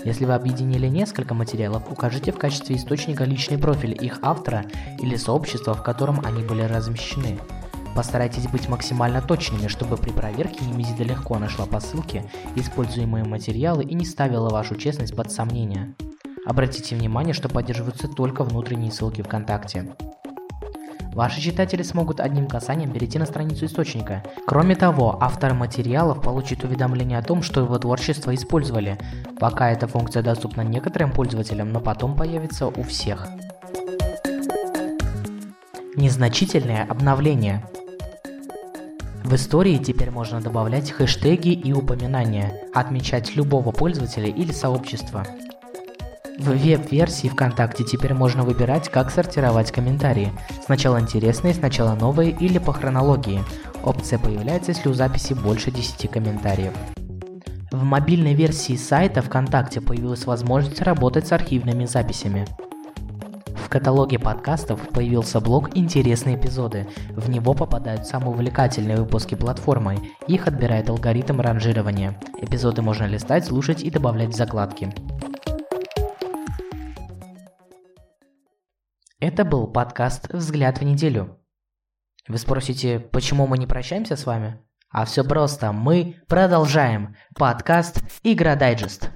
Если 0.06 0.26
вы 0.26 0.34
объединили 0.34 0.88
несколько 0.88 1.34
материалов, 1.34 1.90
укажите 1.90 2.32
в 2.32 2.38
качестве 2.38 2.76
источника 2.76 3.24
личный 3.24 3.58
профиль 3.58 3.98
их 4.00 4.20
автора 4.22 4.66
или 5.00 5.16
сообщества, 5.16 5.74
в 5.74 5.84
котором 5.84 6.20
они 6.26 6.44
были 6.44 6.64
размещены. 6.64 7.40
Постарайтесь 7.96 8.48
быть 8.48 8.68
максимально 8.68 9.22
точными, 9.22 9.68
чтобы 9.68 9.98
при 9.98 10.10
проверке 10.10 10.66
Немезида 10.66 11.04
легко 11.04 11.38
нашла 11.38 11.66
по 11.66 11.80
ссылке 11.80 12.30
используемые 12.56 13.24
материалы 13.24 13.84
и 13.84 13.94
не 13.94 14.04
ставила 14.04 14.50
вашу 14.50 14.76
честность 14.76 15.16
под 15.16 15.32
сомнение. 15.32 15.96
Обратите 16.46 16.96
внимание, 16.96 17.34
что 17.34 17.48
поддерживаются 17.48 18.08
только 18.08 18.44
внутренние 18.44 18.92
ссылки 18.92 19.22
ВКонтакте. 19.22 19.96
Ваши 21.14 21.42
читатели 21.42 21.84
смогут 21.84 22.20
одним 22.20 22.48
касанием 22.48 22.92
перейти 22.92 23.20
на 23.20 23.26
страницу 23.28 23.66
источника. 23.66 24.24
Кроме 24.48 24.76
того, 24.76 25.18
автор 25.22 25.54
материалов 25.54 26.22
получит 26.22 26.64
уведомление 26.64 27.20
о 27.20 27.22
том, 27.22 27.44
что 27.44 27.62
его 27.62 27.78
творчество 27.78 28.34
использовали. 28.34 28.98
Пока 29.40 29.70
эта 29.70 29.88
функция 29.88 30.24
доступна 30.24 30.62
некоторым 30.62 31.12
пользователям, 31.12 31.72
но 31.72 31.80
потом 31.82 32.16
появится 32.16 32.68
у 32.68 32.82
всех. 32.82 33.28
Незначительное 35.96 36.84
обновление. 36.90 37.64
В 39.24 39.36
истории 39.36 39.78
теперь 39.78 40.10
можно 40.10 40.42
добавлять 40.42 40.92
хэштеги 40.92 41.50
и 41.50 41.72
упоминания, 41.74 42.68
отмечать 42.74 43.36
любого 43.36 43.72
пользователя 43.72 44.28
или 44.28 44.52
сообщества. 44.52 45.26
В 46.40 46.50
веб-версии 46.50 47.28
ВКонтакте 47.28 47.84
теперь 47.84 48.14
можно 48.16 48.44
выбирать, 48.44 48.90
как 48.90 49.12
сортировать 49.12 49.72
комментарии. 49.72 50.32
Сначала 50.66 51.00
интересные, 51.00 51.54
сначала 51.54 51.94
новые 51.94 52.32
или 52.32 52.58
по 52.58 52.74
хронологии. 52.74 53.44
Опция 53.84 54.18
появляется, 54.18 54.72
если 54.72 54.90
у 54.90 54.94
записи 54.94 55.34
больше 55.34 55.70
10 55.70 56.10
комментариев. 56.10 56.74
В 57.72 57.84
мобильной 57.84 58.34
версии 58.34 58.76
сайта 58.76 59.22
ВКонтакте 59.22 59.80
появилась 59.80 60.26
возможность 60.26 60.82
работать 60.82 61.28
с 61.28 61.32
архивными 61.32 61.86
записями. 61.86 62.48
В 63.56 63.70
каталоге 63.70 64.20
подкастов 64.20 64.80
появился 64.90 65.40
блок 65.40 65.76
«Интересные 65.76 66.36
эпизоды». 66.36 66.88
В 67.12 67.30
него 67.30 67.54
попадают 67.54 68.06
самые 68.06 68.32
увлекательные 68.32 68.98
выпуски 68.98 69.36
платформы. 69.36 69.98
Их 70.28 70.48
отбирает 70.48 70.90
алгоритм 70.90 71.42
ранжирования. 71.42 72.20
Эпизоды 72.42 72.82
можно 72.82 73.06
листать, 73.06 73.46
слушать 73.46 73.84
и 73.84 73.90
добавлять 73.90 74.30
в 74.30 74.38
закладки. 74.38 74.94
Это 79.26 79.46
был 79.46 79.68
подкаст 79.68 80.28
«Взгляд 80.34 80.80
в 80.80 80.84
неделю». 80.84 81.40
Вы 82.28 82.38
спросите, 82.38 83.00
почему 83.00 83.48
мы 83.48 83.58
не 83.58 83.66
прощаемся 83.66 84.18
с 84.18 84.26
вами? 84.26 84.60
А 84.90 85.06
все 85.06 85.24
просто, 85.24 85.72
мы 85.72 86.18
продолжаем. 86.28 87.16
Подкаст 87.34 88.04
«Игра 88.24 88.58
Дайджест». 88.58 89.12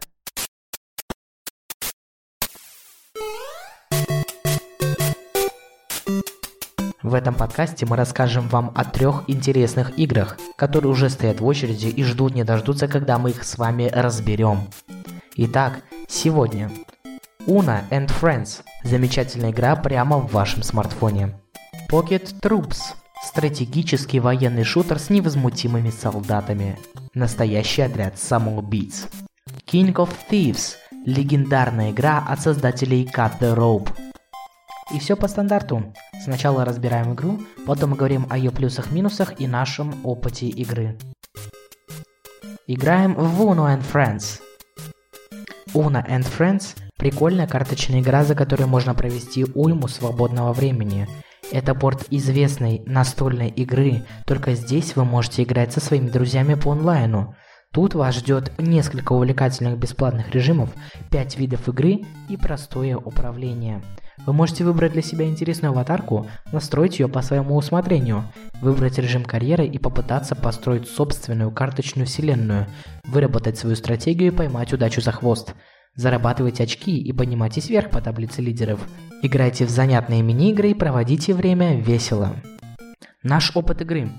В 7.03 7.13
этом 7.13 7.35
подкасте 7.35 7.85
мы 7.85 7.97
расскажем 7.97 8.47
вам 8.47 8.71
о 8.75 8.85
трех 8.85 9.25
интересных 9.27 9.99
играх, 9.99 10.37
которые 10.55 10.89
уже 10.89 11.09
стоят 11.09 11.41
в 11.41 11.45
очереди 11.45 11.87
и 11.87 12.05
ждут 12.05 12.33
не 12.33 12.45
дождутся, 12.45 12.87
когда 12.87 13.19
мы 13.19 13.31
их 13.31 13.43
с 13.43 13.57
вами 13.57 13.91
разберем. 13.93 14.69
Итак, 15.35 15.81
сегодня 16.07 16.71
Una 17.47 17.87
and 17.91 18.09
Friends– 18.09 18.61
замечательная 18.83 19.51
игра 19.51 19.77
прямо 19.77 20.17
в 20.17 20.33
вашем 20.33 20.63
смартфоне. 20.63 21.39
Pocket 21.89 22.41
Troops– 22.41 22.77
стратегический 23.23 24.19
военный 24.19 24.65
шутер 24.65 24.99
с 24.99 25.09
невозмутимыми 25.09 25.89
солдатами. 25.89 26.77
Настоящий 27.13 27.83
отряд 27.83 28.19
самоубийц. 28.19 29.07
King 29.65 29.93
of 29.93 30.09
Thieves– 30.29 30.75
легендарная 31.05 31.91
игра 31.91 32.21
от 32.27 32.41
создателей 32.41 33.05
Cut 33.05 33.39
the 33.39 33.55
Rope. 33.55 33.91
И 34.93 34.99
все 34.99 35.15
по 35.15 35.29
стандарту. 35.29 35.93
Сначала 36.21 36.65
разбираем 36.65 37.13
игру, 37.13 37.39
потом 37.65 37.93
говорим 37.93 38.27
о 38.29 38.37
ее 38.37 38.51
плюсах-минусах 38.51 39.39
и 39.39 39.47
нашем 39.47 40.05
опыте 40.05 40.47
игры. 40.47 40.97
Играем 42.67 43.13
в 43.13 43.41
Uno 43.41 43.73
and 43.73 43.85
Friends. 43.89 44.41
Uno 45.73 46.05
and 46.05 46.25
Friends– 46.25 46.75
прикольная 46.97 47.47
карточная 47.47 48.01
игра, 48.01 48.23
за 48.23 48.35
которой 48.35 48.65
можно 48.65 48.93
провести 48.93 49.45
уйму 49.55 49.87
свободного 49.87 50.53
времени. 50.53 51.07
Это 51.51 51.73
порт 51.73 52.05
известной 52.09 52.81
настольной 52.85 53.49
игры, 53.49 54.03
только 54.25 54.55
здесь 54.55 54.95
вы 54.95 55.05
можете 55.05 55.43
играть 55.43 55.71
со 55.71 55.79
своими 55.79 56.09
друзьями 56.09 56.55
по 56.55 56.71
онлайну. 56.71 57.35
Тут 57.71 57.95
вас 57.95 58.15
ждет 58.15 58.51
несколько 58.57 59.13
увлекательных 59.13 59.77
бесплатных 59.77 60.33
режимов, 60.33 60.69
5 61.11 61.37
видов 61.37 61.69
игры 61.69 62.01
и 62.27 62.37
простое 62.37 62.97
управление– 62.97 63.81
вы 64.25 64.33
можете 64.33 64.63
выбрать 64.63 64.93
для 64.93 65.01
себя 65.01 65.25
интересную 65.25 65.71
аватарку, 65.71 66.27
настроить 66.51 66.99
ее 66.99 67.07
по 67.07 67.21
своему 67.21 67.55
усмотрению, 67.55 68.23
выбрать 68.61 68.97
режим 68.97 69.23
карьеры 69.23 69.65
и 69.65 69.77
попытаться 69.77 70.35
построить 70.35 70.89
собственную 70.89 71.51
карточную 71.51 72.07
вселенную, 72.07 72.67
выработать 73.05 73.57
свою 73.57 73.75
стратегию 73.75 74.31
и 74.31 74.35
поймать 74.35 74.73
удачу 74.73 75.01
за 75.01 75.11
хвост. 75.11 75.53
Зарабатывайте 75.97 76.63
очки 76.63 76.95
и 76.95 77.11
поднимайтесь 77.11 77.69
вверх 77.69 77.89
по 77.89 78.01
таблице 78.01 78.41
лидеров. 78.43 78.87
Играйте 79.23 79.65
в 79.65 79.71
занятные 79.71 80.21
мини-игры 80.21 80.69
и 80.69 80.75
проводите 80.75 81.33
время 81.33 81.81
весело. 81.81 82.35
Наш 83.23 83.55
опыт 83.55 83.81
игры. 83.81 84.11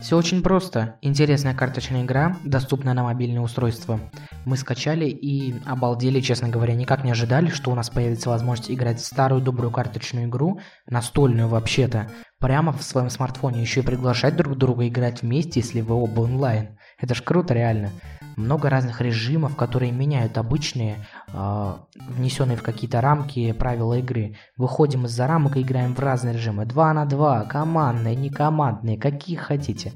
Все 0.00 0.16
очень 0.16 0.44
просто. 0.44 0.94
Интересная 1.02 1.54
карточная 1.54 2.04
игра, 2.04 2.36
доступная 2.44 2.94
на 2.94 3.02
мобильное 3.02 3.40
устройство. 3.40 3.98
Мы 4.44 4.56
скачали 4.56 5.06
и 5.06 5.56
обалдели, 5.66 6.20
честно 6.20 6.48
говоря, 6.48 6.76
никак 6.76 7.02
не 7.02 7.10
ожидали, 7.10 7.48
что 7.48 7.72
у 7.72 7.74
нас 7.74 7.90
появится 7.90 8.30
возможность 8.30 8.70
играть 8.70 9.00
в 9.00 9.04
старую 9.04 9.42
добрую 9.42 9.72
карточную 9.72 10.28
игру, 10.28 10.60
настольную 10.86 11.48
вообще-то, 11.48 12.08
прямо 12.38 12.72
в 12.72 12.84
своем 12.84 13.10
смартфоне, 13.10 13.60
еще 13.60 13.80
и 13.80 13.84
приглашать 13.84 14.36
друг 14.36 14.56
друга 14.56 14.86
играть 14.86 15.22
вместе, 15.22 15.58
если 15.58 15.80
вы 15.80 15.96
оба 15.96 16.20
онлайн. 16.20 16.77
Это 16.98 17.14
ж 17.14 17.22
круто, 17.22 17.54
реально 17.54 17.90
много 18.38 18.70
разных 18.70 19.00
режимов, 19.00 19.56
которые 19.56 19.92
меняют 19.92 20.38
обычные, 20.38 21.04
э, 21.32 21.74
внесенные 22.08 22.56
в 22.56 22.62
какие-то 22.62 23.00
рамки 23.00 23.52
правила 23.52 23.94
игры. 23.94 24.36
Выходим 24.56 25.06
из-за 25.06 25.26
рамок 25.26 25.56
и 25.56 25.62
играем 25.62 25.94
в 25.94 25.98
разные 25.98 26.34
режимы. 26.34 26.64
2 26.64 26.94
на 26.94 27.04
2, 27.04 27.44
командные, 27.44 28.14
не 28.14 28.30
командные, 28.30 28.96
какие 28.96 29.36
хотите. 29.36 29.92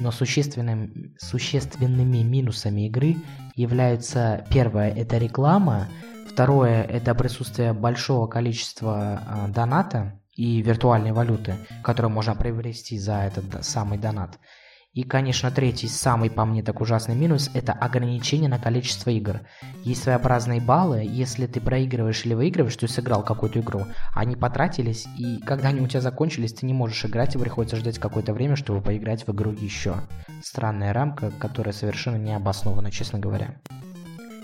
Но 0.00 0.10
существенным, 0.10 1.14
существенными 1.18 2.22
минусами 2.22 2.86
игры 2.86 3.16
являются 3.54 4.44
первое– 4.50 4.90
это 4.96 5.18
реклама, 5.18 5.86
второе– 6.26 6.82
это 6.84 7.14
присутствие 7.14 7.74
большого 7.74 8.26
количества 8.26 9.20
э, 9.20 9.52
доната 9.52 10.20
и 10.34 10.62
виртуальной 10.62 11.12
валюты, 11.12 11.54
которую 11.82 12.12
можно 12.12 12.34
приобрести 12.34 12.98
за 12.98 13.24
этот 13.24 13.62
самый 13.64 13.98
донат– 13.98 14.38
и, 14.94 15.02
конечно, 15.02 15.50
третий, 15.50 15.88
самый 15.88 16.30
по 16.30 16.44
мне 16.44 16.62
так 16.62 16.80
ужасный 16.80 17.16
минус, 17.16 17.50
это 17.52 17.72
ограничение 17.72 18.48
на 18.48 18.60
количество 18.60 19.10
игр. 19.10 19.40
Есть 19.82 20.04
своеобразные 20.04 20.60
баллы, 20.60 21.04
если 21.04 21.46
ты 21.46 21.60
проигрываешь 21.60 22.24
или 22.24 22.34
выигрываешь, 22.34 22.76
ты 22.76 22.86
сыграл 22.86 23.24
какую-то 23.24 23.58
игру, 23.58 23.86
они 24.14 24.36
потратились, 24.36 25.06
и 25.18 25.38
когда 25.38 25.68
они 25.68 25.80
у 25.80 25.88
тебя 25.88 26.00
закончились, 26.00 26.54
ты 26.54 26.66
не 26.66 26.72
можешь 26.72 27.04
играть, 27.04 27.34
и 27.34 27.38
приходится 27.38 27.76
ждать 27.76 27.98
какое-то 27.98 28.32
время, 28.32 28.54
чтобы 28.54 28.80
поиграть 28.80 29.26
в 29.26 29.32
игру 29.32 29.50
еще. 29.50 29.96
Странная 30.42 30.92
рамка, 30.92 31.32
которая 31.40 31.72
совершенно 31.72 32.16
не 32.16 32.32
обоснована, 32.32 32.92
честно 32.92 33.18
говоря. 33.18 33.56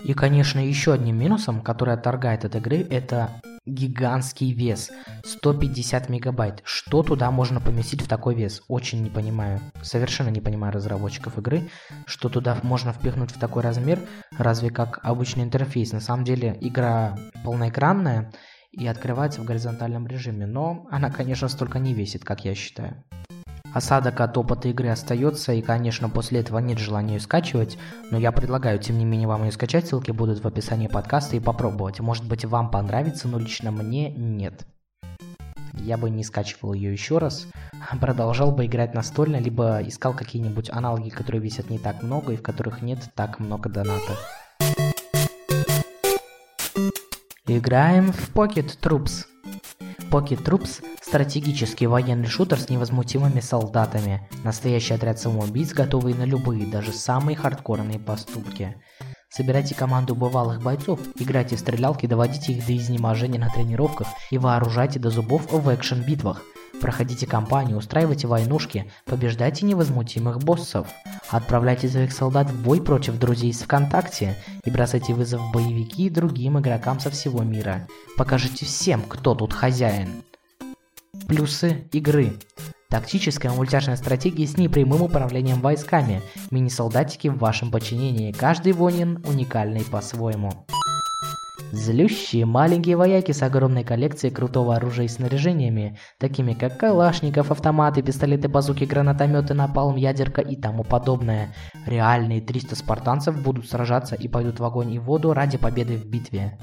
И, 0.03 0.13
конечно, 0.13 0.59
еще 0.59 0.93
одним 0.93 1.17
минусом, 1.17 1.61
который 1.61 1.93
отторгает 1.93 2.43
от 2.43 2.55
игры, 2.55 2.85
это 2.89 3.29
гигантский 3.65 4.53
вес. 4.53 4.91
150 5.23 6.09
мегабайт. 6.09 6.61
Что 6.63 7.03
туда 7.03 7.29
можно 7.31 7.61
поместить 7.61 8.01
в 8.01 8.07
такой 8.07 8.35
вес? 8.35 8.61
Очень 8.67 9.03
не 9.03 9.09
понимаю. 9.09 9.59
Совершенно 9.81 10.29
не 10.29 10.41
понимаю 10.41 10.73
разработчиков 10.73 11.37
игры, 11.37 11.69
что 12.05 12.29
туда 12.29 12.57
можно 12.63 12.91
впихнуть 12.93 13.31
в 13.31 13.39
такой 13.39 13.63
размер, 13.63 13.99
разве 14.37 14.69
как 14.69 14.99
обычный 15.03 15.43
интерфейс. 15.43 15.91
На 15.91 15.99
самом 15.99 16.23
деле 16.23 16.57
игра 16.59 17.17
полноэкранная 17.43 18.31
и 18.71 18.87
открывается 18.87 19.41
в 19.41 19.45
горизонтальном 19.45 20.07
режиме, 20.07 20.45
но 20.45 20.87
она, 20.89 21.11
конечно, 21.11 21.47
столько 21.47 21.77
не 21.79 21.93
весит, 21.93 22.23
как 22.23 22.45
я 22.45 22.55
считаю. 22.55 23.03
Осадок 23.73 24.19
от 24.19 24.37
опыта 24.37 24.67
игры 24.67 24.89
остается, 24.89 25.53
и, 25.53 25.61
конечно, 25.61 26.09
после 26.09 26.41
этого 26.41 26.59
нет 26.59 26.77
желания 26.77 27.15
ее 27.15 27.19
скачивать, 27.21 27.77
но 28.09 28.17
я 28.17 28.33
предлагаю, 28.33 28.79
тем 28.79 28.97
не 28.97 29.05
менее, 29.05 29.29
вам 29.29 29.45
ее 29.45 29.51
скачать, 29.51 29.87
ссылки 29.87 30.11
будут 30.11 30.43
в 30.43 30.47
описании 30.47 30.87
подкаста 30.87 31.37
и 31.37 31.39
попробовать. 31.39 32.01
Может 32.01 32.27
быть, 32.27 32.43
вам 32.43 32.69
понравится, 32.69 33.29
но 33.29 33.39
лично 33.39 33.71
мне 33.71 34.11
нет. 34.11 34.65
Я 35.73 35.97
бы 35.97 36.09
не 36.09 36.25
скачивал 36.25 36.73
ее 36.73 36.91
еще 36.91 37.17
раз, 37.17 37.47
продолжал 38.01 38.51
бы 38.51 38.65
играть 38.65 38.93
настольно, 38.93 39.37
либо 39.37 39.81
искал 39.81 40.13
какие-нибудь 40.13 40.69
аналоги, 40.69 41.09
которые 41.09 41.41
весят 41.41 41.69
не 41.69 41.79
так 41.79 42.03
много 42.03 42.33
и 42.33 42.37
в 42.37 42.41
которых 42.41 42.81
нет 42.81 42.99
так 43.15 43.39
много 43.39 43.69
донатов. 43.69 44.19
Играем 47.47 48.11
в 48.11 48.33
Pocket 48.33 48.77
Troops. 48.81 49.25
Pocket 50.09 50.43
Troops– 50.43 50.83
стратегический 51.11 51.87
военный 51.87 52.29
шутер 52.29 52.57
с 52.57 52.69
невозмутимыми 52.69 53.41
солдатами. 53.41 54.25
Настоящий 54.45 54.93
отряд 54.93 55.19
самоубийц, 55.19 55.73
готовый 55.73 56.13
на 56.13 56.23
любые, 56.23 56.65
даже 56.65 56.93
самые 56.93 57.35
хардкорные 57.35 57.99
поступки. 57.99 58.77
Собирайте 59.27 59.75
команду 59.75 60.15
бывалых 60.15 60.63
бойцов, 60.63 61.01
играйте 61.19 61.57
в 61.57 61.59
стрелялки, 61.59 62.05
доводите 62.05 62.53
их 62.53 62.65
до 62.65 62.77
изнеможения 62.77 63.41
на 63.41 63.49
тренировках 63.49 64.07
и 64.29 64.37
вооружайте 64.37 64.99
до 64.99 65.09
зубов 65.09 65.51
в 65.51 65.67
экшен-битвах. 65.67 66.43
Проходите 66.79 67.27
кампанию, 67.27 67.77
устраивайте 67.77 68.27
войнушки, 68.27 68.89
побеждайте 69.05 69.65
невозмутимых 69.65 70.39
боссов. 70.39 70.87
Отправляйте 71.29 71.89
своих 71.89 72.13
солдат 72.13 72.49
в 72.49 72.63
бой 72.63 72.81
против 72.81 73.19
друзей 73.19 73.53
с 73.53 73.63
ВКонтакте 73.63 74.37
и 74.63 74.71
бросайте 74.71 75.13
вызов 75.13 75.41
боевики 75.51 76.05
и 76.05 76.09
другим 76.09 76.57
игрокам 76.57 77.01
со 77.01 77.09
всего 77.09 77.43
мира. 77.43 77.85
Покажите 78.15 78.65
всем, 78.65 79.01
кто 79.01 79.35
тут 79.35 79.51
хозяин. 79.51 80.23
Плюсы 81.27 81.87
игры. 81.91 82.33
Тактическая 82.89 83.51
мультяшная 83.51 83.95
стратегия 83.95 84.45
с 84.45 84.57
непрямым 84.57 85.01
управлением 85.01 85.61
войсками. 85.61 86.21
Мини-солдатики 86.51 87.29
в 87.29 87.37
вашем 87.37 87.71
подчинении. 87.71 88.31
Каждый 88.31 88.73
вонин 88.73 89.23
уникальный 89.25 89.83
по-своему. 89.85 90.51
Злющие 91.71 92.45
маленькие 92.45 92.97
вояки 92.97 93.31
с 93.31 93.41
огромной 93.43 93.85
коллекцией 93.85 94.33
крутого 94.33 94.75
оружия 94.75 95.05
и 95.05 95.07
снаряжениями, 95.07 95.97
такими 96.17 96.53
как 96.53 96.77
калашников, 96.77 97.49
автоматы, 97.49 98.01
пистолеты, 98.01 98.49
базуки, 98.49 98.83
гранатометы, 98.83 99.53
напалм, 99.53 99.95
ядерка 99.95 100.41
и 100.41 100.57
тому 100.57 100.83
подобное. 100.83 101.55
Реальные 101.85 102.41
300 102.41 102.75
спартанцев 102.75 103.41
будут 103.41 103.69
сражаться 103.69 104.15
и 104.15 104.27
пойдут 104.27 104.59
в 104.59 104.65
огонь 104.65 104.91
и 104.91 104.99
воду 104.99 105.33
ради 105.33 105.57
победы 105.57 105.95
в 105.95 106.05
битве. 106.05 106.57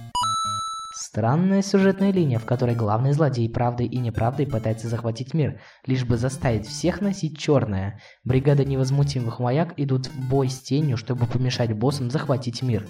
Странная 1.01 1.63
сюжетная 1.63 2.11
линия, 2.11 2.41
в 2.41 2.45
которой 2.45 2.75
главный 2.75 3.13
злодей 3.13 3.49
правдой 3.49 3.87
и 3.87 3.99
неправдой 3.99 4.49
пытается 4.49 4.89
захватить 4.89 5.33
мир, 5.33 5.61
лишь 5.87 6.05
бы 6.05 6.17
заставить 6.17 6.67
всех 6.67 7.01
носить 7.01 7.39
черное. 7.39 8.01
Бригада 8.25 8.65
невозмутимых 8.65 9.39
вояк 9.39 9.75
идут 9.77 10.09
в 10.09 10.29
бой 10.29 10.49
с 10.49 10.59
тенью, 10.61 10.97
чтобы 10.97 11.27
помешать 11.27 11.73
боссам 11.73 12.11
захватить 12.11 12.63
мир. 12.63 12.85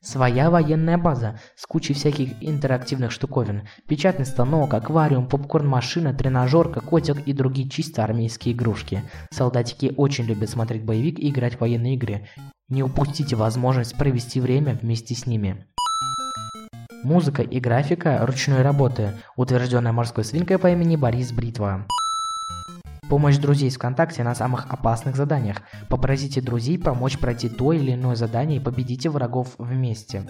Своя 0.00 0.48
военная 0.48 0.96
база 0.96 1.40
с 1.56 1.66
кучей 1.66 1.92
всяких 1.92 2.40
интерактивных 2.40 3.10
штуковин. 3.10 3.66
Печатный 3.88 4.24
станок, 4.24 4.72
аквариум, 4.72 5.28
попкорн-машина, 5.28 6.14
тренажерка, 6.14 6.80
котик 6.80 7.26
и 7.26 7.32
другие 7.32 7.68
чисто 7.68 8.04
армейские 8.04 8.54
игрушки. 8.54 9.02
Солдатики 9.32 9.92
очень 9.96 10.26
любят 10.26 10.50
смотреть 10.50 10.84
боевик 10.84 11.18
и 11.18 11.30
играть 11.30 11.56
в 11.56 11.62
военные 11.62 11.94
игры. 11.94 12.28
Не 12.68 12.84
упустите 12.84 13.34
возможность 13.34 13.98
провести 13.98 14.40
время 14.40 14.78
вместе 14.80 15.16
с 15.16 15.26
ними. 15.26 15.66
Музыка 17.04 17.42
и 17.42 17.58
графика 17.58 18.24
ручной 18.24 18.62
работы, 18.62 19.10
утвержденная 19.34 19.90
морской 19.90 20.24
свинкой 20.24 20.58
по 20.58 20.70
имени 20.70 20.94
Борис 20.94 21.32
Бритва. 21.32 21.84
Помощь 23.08 23.38
друзей 23.38 23.70
ВКонтакте 23.70 24.22
на 24.22 24.36
самых 24.36 24.72
опасных 24.72 25.16
заданиях. 25.16 25.62
Попросите 25.88 26.40
друзей 26.40 26.78
помочь 26.78 27.18
пройти 27.18 27.48
то 27.48 27.72
или 27.72 27.94
иное 27.94 28.14
задание 28.14 28.58
и 28.58 28.62
победите 28.62 29.10
врагов 29.10 29.56
вместе. 29.58 30.24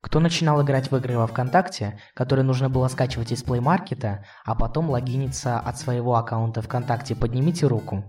Кто 0.00 0.20
начинал 0.20 0.62
играть 0.62 0.92
в 0.92 0.96
игры 0.96 1.18
во 1.18 1.26
ВКонтакте, 1.26 1.98
которые 2.14 2.44
нужно 2.44 2.70
было 2.70 2.86
скачивать 2.86 3.32
из 3.32 3.42
Play 3.42 3.60
Market, 3.60 4.20
а 4.44 4.54
потом 4.54 4.88
логиниться 4.88 5.58
от 5.58 5.76
своего 5.76 6.14
аккаунта 6.14 6.62
ВКонтакте, 6.62 7.16
поднимите 7.16 7.66
руку. 7.66 8.04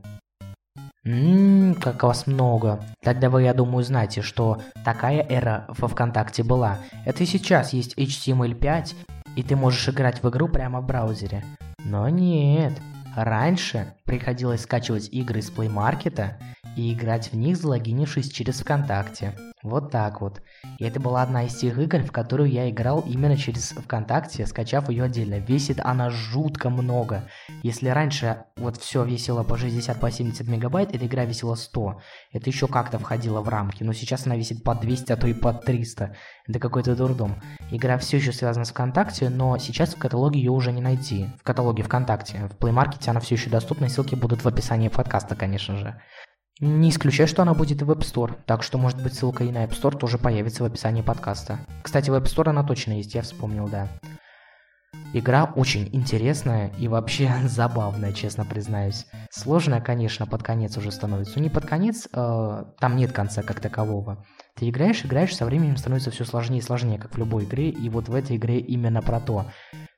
Ммм, 1.05 1.75
как 1.75 2.01
вас 2.01 2.25
много. 2.25 2.83
Тогда 3.03 3.29
вы, 3.29 3.43
я 3.43 3.53
думаю, 3.53 3.83
знаете, 3.83 4.23
что 4.23 4.61
такая 4.83 5.21
эра 5.21 5.65
во 5.67 5.87
ВКонтакте 5.87 6.43
была. 6.43 6.79
Это 7.05 7.23
и 7.23 7.27
сейчас 7.27 7.73
есть 7.73 7.95
HTML5, 7.95 8.95
и 9.35 9.43
ты 9.43 9.55
можешь 9.55 9.87
играть 9.87 10.23
в 10.23 10.29
игру 10.29 10.47
прямо 10.47 10.81
в 10.81 10.87
браузере. 10.87 11.45
Но 11.83 12.09
нет, 12.09 12.73
раньше 13.15 13.93
приходилось 14.05 14.63
скачивать 14.63 15.09
игры 15.09 15.41
из 15.41 15.51
Market 15.51 16.33
и 16.75 16.91
играть 16.91 17.31
в 17.31 17.35
них, 17.35 17.57
залогинившись 17.57 18.31
через 18.31 18.61
ВКонтакте. 18.61 19.37
Вот 19.65 19.89
так 19.89 20.21
вот. 20.21 20.43
И 20.77 20.85
это 20.85 20.99
была 20.99 21.23
одна 21.23 21.45
из 21.45 21.55
тех 21.55 21.79
игр, 21.79 22.03
в 22.03 22.11
которую 22.11 22.51
я 22.51 22.69
играл 22.69 22.99
именно 22.99 23.35
через 23.35 23.71
ВКонтакте, 23.71 24.45
скачав 24.45 24.89
ее 24.89 25.05
отдельно. 25.05 25.39
Весит 25.39 25.79
она 25.79 26.11
жутко 26.11 26.69
много. 26.69 27.23
Если 27.63 27.89
раньше 27.89 28.45
вот 28.57 28.77
все 28.77 29.03
весило 29.03 29.41
по 29.41 29.57
60, 29.57 29.99
по 29.99 30.11
70 30.11 30.47
мегабайт, 30.47 30.93
эта 30.93 31.07
игра 31.07 31.25
весила 31.25 31.55
100. 31.55 31.99
Это 32.31 32.47
еще 32.47 32.67
как-то 32.67 32.99
входило 32.99 33.41
в 33.41 33.49
рамки. 33.49 33.81
Но 33.81 33.93
сейчас 33.93 34.27
она 34.27 34.35
весит 34.35 34.63
по 34.63 34.75
200, 34.75 35.11
а 35.11 35.17
то 35.17 35.25
и 35.25 35.33
по 35.33 35.51
300. 35.51 36.15
Это 36.47 36.59
какой-то 36.59 36.95
дурдом. 36.95 37.41
Игра 37.71 37.97
все 37.97 38.17
еще 38.17 38.33
связана 38.33 38.65
с 38.65 38.69
ВКонтакте, 38.69 39.29
но 39.29 39.57
сейчас 39.57 39.95
в 39.95 39.97
каталоге 39.97 40.41
ее 40.41 40.51
уже 40.51 40.71
не 40.73 40.81
найти. 40.81 41.25
В 41.39 41.43
каталоге 41.43 41.81
ВКонтакте. 41.81 42.51
В 42.51 42.63
Play 42.63 42.71
Market 42.71 43.09
она 43.09 43.19
все 43.19 43.33
еще 43.33 43.49
доступна, 43.49 43.89
ссылки 43.89 44.13
будут 44.13 44.43
в 44.43 44.47
описании 44.47 44.89
подкаста, 44.89 45.35
конечно 45.35 45.75
же. 45.75 45.99
Не 46.61 46.89
исключаю, 46.89 47.27
что 47.27 47.41
она 47.41 47.53
будет 47.53 47.81
и 47.81 47.85
в 47.85 47.91
App 47.91 47.99
Store, 47.99 48.33
так 48.45 48.63
что 48.63 48.77
может 48.77 49.03
быть 49.03 49.13
ссылка 49.13 49.43
и 49.43 49.51
на 49.51 49.65
App 49.65 49.71
Store 49.71 49.97
тоже 49.97 50.17
появится 50.17 50.63
в 50.63 50.65
описании 50.65 51.01
подкаста. 51.01 51.59
Кстати, 51.83 52.09
в 52.09 52.13
App 52.13 52.23
Store 52.23 52.49
она 52.49 52.63
точно 52.63 52.93
есть, 52.93 53.13
я 53.13 53.23
вспомнил, 53.23 53.67
да. 53.67 53.89
Игра 55.13 55.51
очень 55.55 55.89
интересная 55.91 56.71
и 56.79 56.87
вообще 56.87 57.29
забавная, 57.43 58.13
честно 58.13 58.45
признаюсь. 58.45 59.05
Сложная, 59.31 59.81
конечно, 59.81 60.27
под 60.27 60.43
конец 60.43 60.77
уже 60.77 60.91
становится. 60.91 61.33
Но 61.35 61.43
не 61.43 61.49
под 61.49 61.65
конец, 61.65 62.07
э, 62.13 62.63
там 62.79 62.95
нет 62.95 63.11
конца 63.11 63.43
как 63.43 63.59
такового. 63.59 64.25
Ты 64.57 64.69
играешь, 64.69 65.03
играешь, 65.03 65.35
со 65.35 65.45
временем 65.45 65.75
становится 65.75 66.11
все 66.11 66.23
сложнее 66.23 66.59
и 66.59 66.61
сложнее, 66.61 66.97
как 66.97 67.13
в 67.13 67.17
любой 67.17 67.43
игре, 67.43 67.69
и 67.69 67.89
вот 67.89 68.07
в 68.07 68.15
этой 68.15 68.37
игре 68.37 68.59
именно 68.59 69.01
про 69.01 69.19
то. 69.19 69.47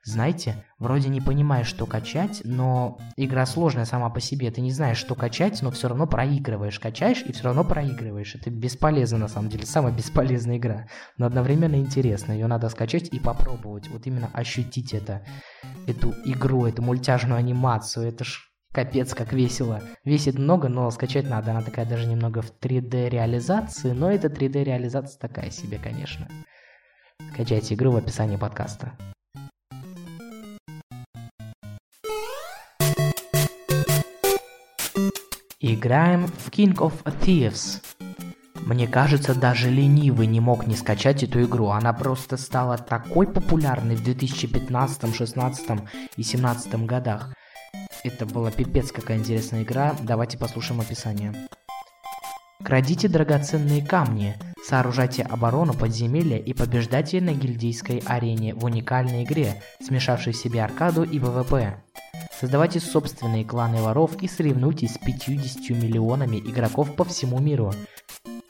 Знаете, 0.03 0.63
вроде 0.79 1.09
не 1.09 1.21
понимаешь, 1.21 1.67
что 1.67 1.85
качать, 1.85 2.41
но 2.43 2.97
игра 3.17 3.45
сложная 3.45 3.85
сама 3.85 4.09
по 4.09 4.21
себе. 4.21 4.49
Ты 4.49 4.61
не 4.61 4.71
знаешь, 4.71 4.97
что 4.97 5.15
качать, 5.15 5.61
но 5.61 5.69
все 5.69 5.89
равно 5.89 6.07
проигрываешь. 6.07 6.79
Качаешь 6.79 7.23
и 7.23 7.33
все 7.33 7.43
равно 7.43 7.63
проигрываешь. 7.63 8.33
Это 8.33 8.49
бесполезно 8.49 9.17
на 9.17 9.27
самом 9.27 9.49
деле. 9.49 9.65
Самая 9.67 9.93
бесполезная 9.93 10.57
игра. 10.57 10.87
Но 11.17 11.25
одновременно 11.25 11.75
интересно. 11.75 12.31
Ее 12.31 12.47
надо 12.47 12.69
скачать 12.69 13.09
и 13.09 13.19
попробовать. 13.19 13.89
Вот 13.89 14.07
именно 14.07 14.29
ощутить 14.33 14.93
это. 14.93 15.23
Эту 15.87 16.15
игру, 16.23 16.65
эту 16.65 16.81
мультяжную 16.81 17.37
анимацию. 17.37 18.07
Это 18.07 18.23
ж 18.23 18.46
капец 18.77 19.15
как 19.15 19.33
весело. 19.33 19.81
Весит 20.05 20.37
много, 20.37 20.69
но 20.69 20.91
скачать 20.91 21.27
надо. 21.27 21.49
Она 21.49 21.63
такая 21.63 21.83
даже 21.83 22.05
немного 22.05 22.43
в 22.43 22.53
3D 22.61 23.09
реализации. 23.09 23.91
Но 23.91 24.11
эта 24.11 24.27
3D 24.27 24.63
реализация 24.63 25.19
такая 25.19 25.49
себе, 25.49 25.79
конечно. 25.79 26.27
Скачайте 27.33 27.73
игру 27.73 27.89
в 27.89 27.95
описании 27.95 28.37
подкаста. 28.37 28.91
Играем 35.59 36.27
в 36.27 36.51
King 36.51 36.75
of 36.75 37.03
Thieves. 37.03 37.81
Мне 38.67 38.87
кажется, 38.87 39.33
даже 39.33 39.71
ленивый 39.71 40.27
не 40.27 40.39
мог 40.39 40.67
не 40.67 40.75
скачать 40.75 41.23
эту 41.23 41.41
игру. 41.45 41.69
Она 41.69 41.93
просто 41.93 42.37
стала 42.37 42.77
такой 42.77 43.25
популярной 43.25 43.95
в 43.95 44.03
2015, 44.03 45.15
16 45.15 45.69
и 46.15 46.21
17 46.21 46.85
годах. 46.85 47.33
Это 48.03 48.25
была 48.25 48.51
пипец 48.51 48.91
какая 48.91 49.17
интересная 49.17 49.63
игра. 49.63 49.95
Давайте 50.01 50.37
послушаем 50.37 50.81
описание. 50.81 51.33
Крадите 52.63 53.07
драгоценные 53.07 53.85
камни, 53.85 54.35
сооружайте 54.67 55.23
оборону 55.23 55.73
подземелья 55.73 56.37
и 56.37 56.53
побеждайте 56.53 57.21
на 57.21 57.33
гильдейской 57.33 58.03
арене 58.05 58.55
в 58.55 58.65
уникальной 58.65 59.23
игре, 59.23 59.61
смешавшей 59.81 60.33
в 60.33 60.37
себе 60.37 60.63
аркаду 60.63 61.03
и 61.03 61.19
ПВП. 61.19 61.81
Создавайте 62.39 62.79
собственные 62.79 63.45
кланы 63.45 63.81
воров 63.81 64.21
и 64.21 64.27
соревнуйтесь 64.27 64.95
с 64.95 64.97
50 64.97 65.69
миллионами 65.69 66.37
игроков 66.37 66.95
по 66.95 67.03
всему 67.03 67.39
миру. 67.39 67.73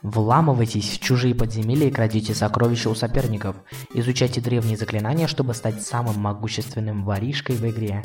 Вламывайтесь 0.01 0.89
в 0.89 0.99
чужие 0.99 1.36
подземелья 1.36 1.88
и 1.88 1.91
крадите 1.91 2.33
сокровища 2.33 2.89
у 2.89 2.95
соперников. 2.95 3.55
Изучайте 3.93 4.41
древние 4.41 4.77
заклинания, 4.77 5.27
чтобы 5.27 5.53
стать 5.53 5.81
самым 5.81 6.19
могущественным 6.19 7.03
воришкой 7.03 7.55
в 7.55 7.69
игре. 7.69 8.03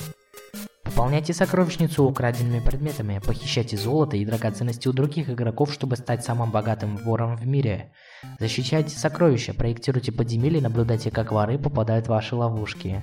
Пополняйте 0.95 1.33
сокровищницу 1.33 2.05
украденными 2.05 2.61
предметами, 2.61 3.19
похищайте 3.25 3.79
золото 3.79 4.19
и 4.19 4.27
драгоценности 4.27 4.89
у 4.89 4.93
других 4.93 5.31
игроков, 5.31 5.73
чтобы 5.73 5.97
стать 5.97 6.23
самым 6.23 6.51
богатым 6.51 6.99
вором 6.99 7.35
в 7.35 7.47
мире. 7.47 7.93
Защищайте 8.39 8.99
сокровища, 8.99 9.55
проектируйте 9.55 10.13
подземелья 10.13 10.59
и 10.59 10.63
наблюдайте, 10.63 11.11
как 11.11 11.33
воры 11.33 11.59
попадают 11.59 12.07
в 12.07 12.11
ваши 12.11 12.37
ловушки. 12.37 13.01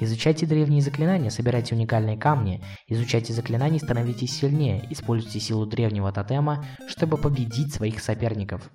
Изучайте 0.00 0.46
древние 0.46 0.82
заклинания, 0.82 1.30
собирайте 1.30 1.76
уникальные 1.76 2.16
камни, 2.16 2.60
изучайте 2.88 3.32
заклинания 3.32 3.78
и 3.78 3.84
становитесь 3.84 4.36
сильнее, 4.36 4.84
используйте 4.90 5.38
силу 5.38 5.64
древнего 5.64 6.10
тотема, 6.10 6.64
чтобы 6.88 7.18
победить 7.18 7.72
своих 7.72 8.00
соперников. 8.00 8.68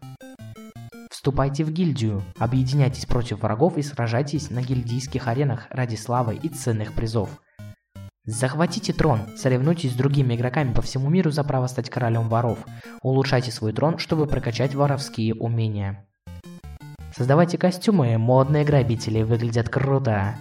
Вступайте 1.12 1.66
в 1.66 1.72
гильдию, 1.72 2.24
объединяйтесь 2.40 3.06
против 3.06 3.42
врагов 3.42 3.78
и 3.78 3.82
сражайтесь 3.82 4.50
на 4.50 4.62
гильдийских 4.62 5.28
аренах 5.28 5.68
ради 5.70 5.96
славы 5.96 6.36
и 6.42 6.48
ценных 6.48 6.94
призов. 6.94 7.30
Захватите 8.26 8.94
трон, 8.94 9.20
соревнуйтесь 9.36 9.92
с 9.92 9.96
другими 9.96 10.36
игроками 10.36 10.74
по 10.74 10.82
всему 10.82 11.10
миру 11.10 11.30
за 11.30 11.44
право 11.44 11.68
стать 11.68 11.90
королем 11.90 12.30
воров. 12.30 12.60
Улучшайте 13.02 13.52
свой 13.52 13.74
трон, 13.74 13.98
чтобы 13.98 14.28
прокачать 14.28 14.76
воровские 14.76 15.36
умения. 15.36 16.08
Создавайте 17.14 17.58
костюмы, 17.58 18.18
модные 18.18 18.64
грабители 18.64 19.24
выглядят 19.24 19.68
круто. 19.68 20.38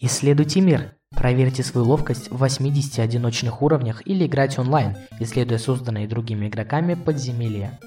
Исследуйте 0.00 0.62
мир. 0.62 0.94
Проверьте 1.14 1.62
свою 1.62 1.86
ловкость 1.86 2.30
в 2.30 2.38
80 2.38 2.98
одиночных 2.98 3.60
уровнях 3.60 4.00
или 4.06 4.26
играть 4.26 4.58
онлайн, 4.58 4.96
исследуя 5.20 5.58
созданные 5.58 6.08
другими 6.08 6.48
игроками 6.48 6.94
подземелья. 6.94 7.78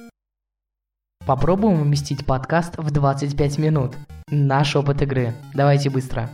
Попробуем 1.25 1.81
уместить 1.81 2.27
подкаст 2.27 2.77
в 2.77 2.91
25 2.91 3.57
минут. 3.57 3.95
Наш 4.29 4.75
опыт 4.75 5.01
игры. 5.01 5.33
Давайте 5.55 5.89
быстро. 5.89 6.29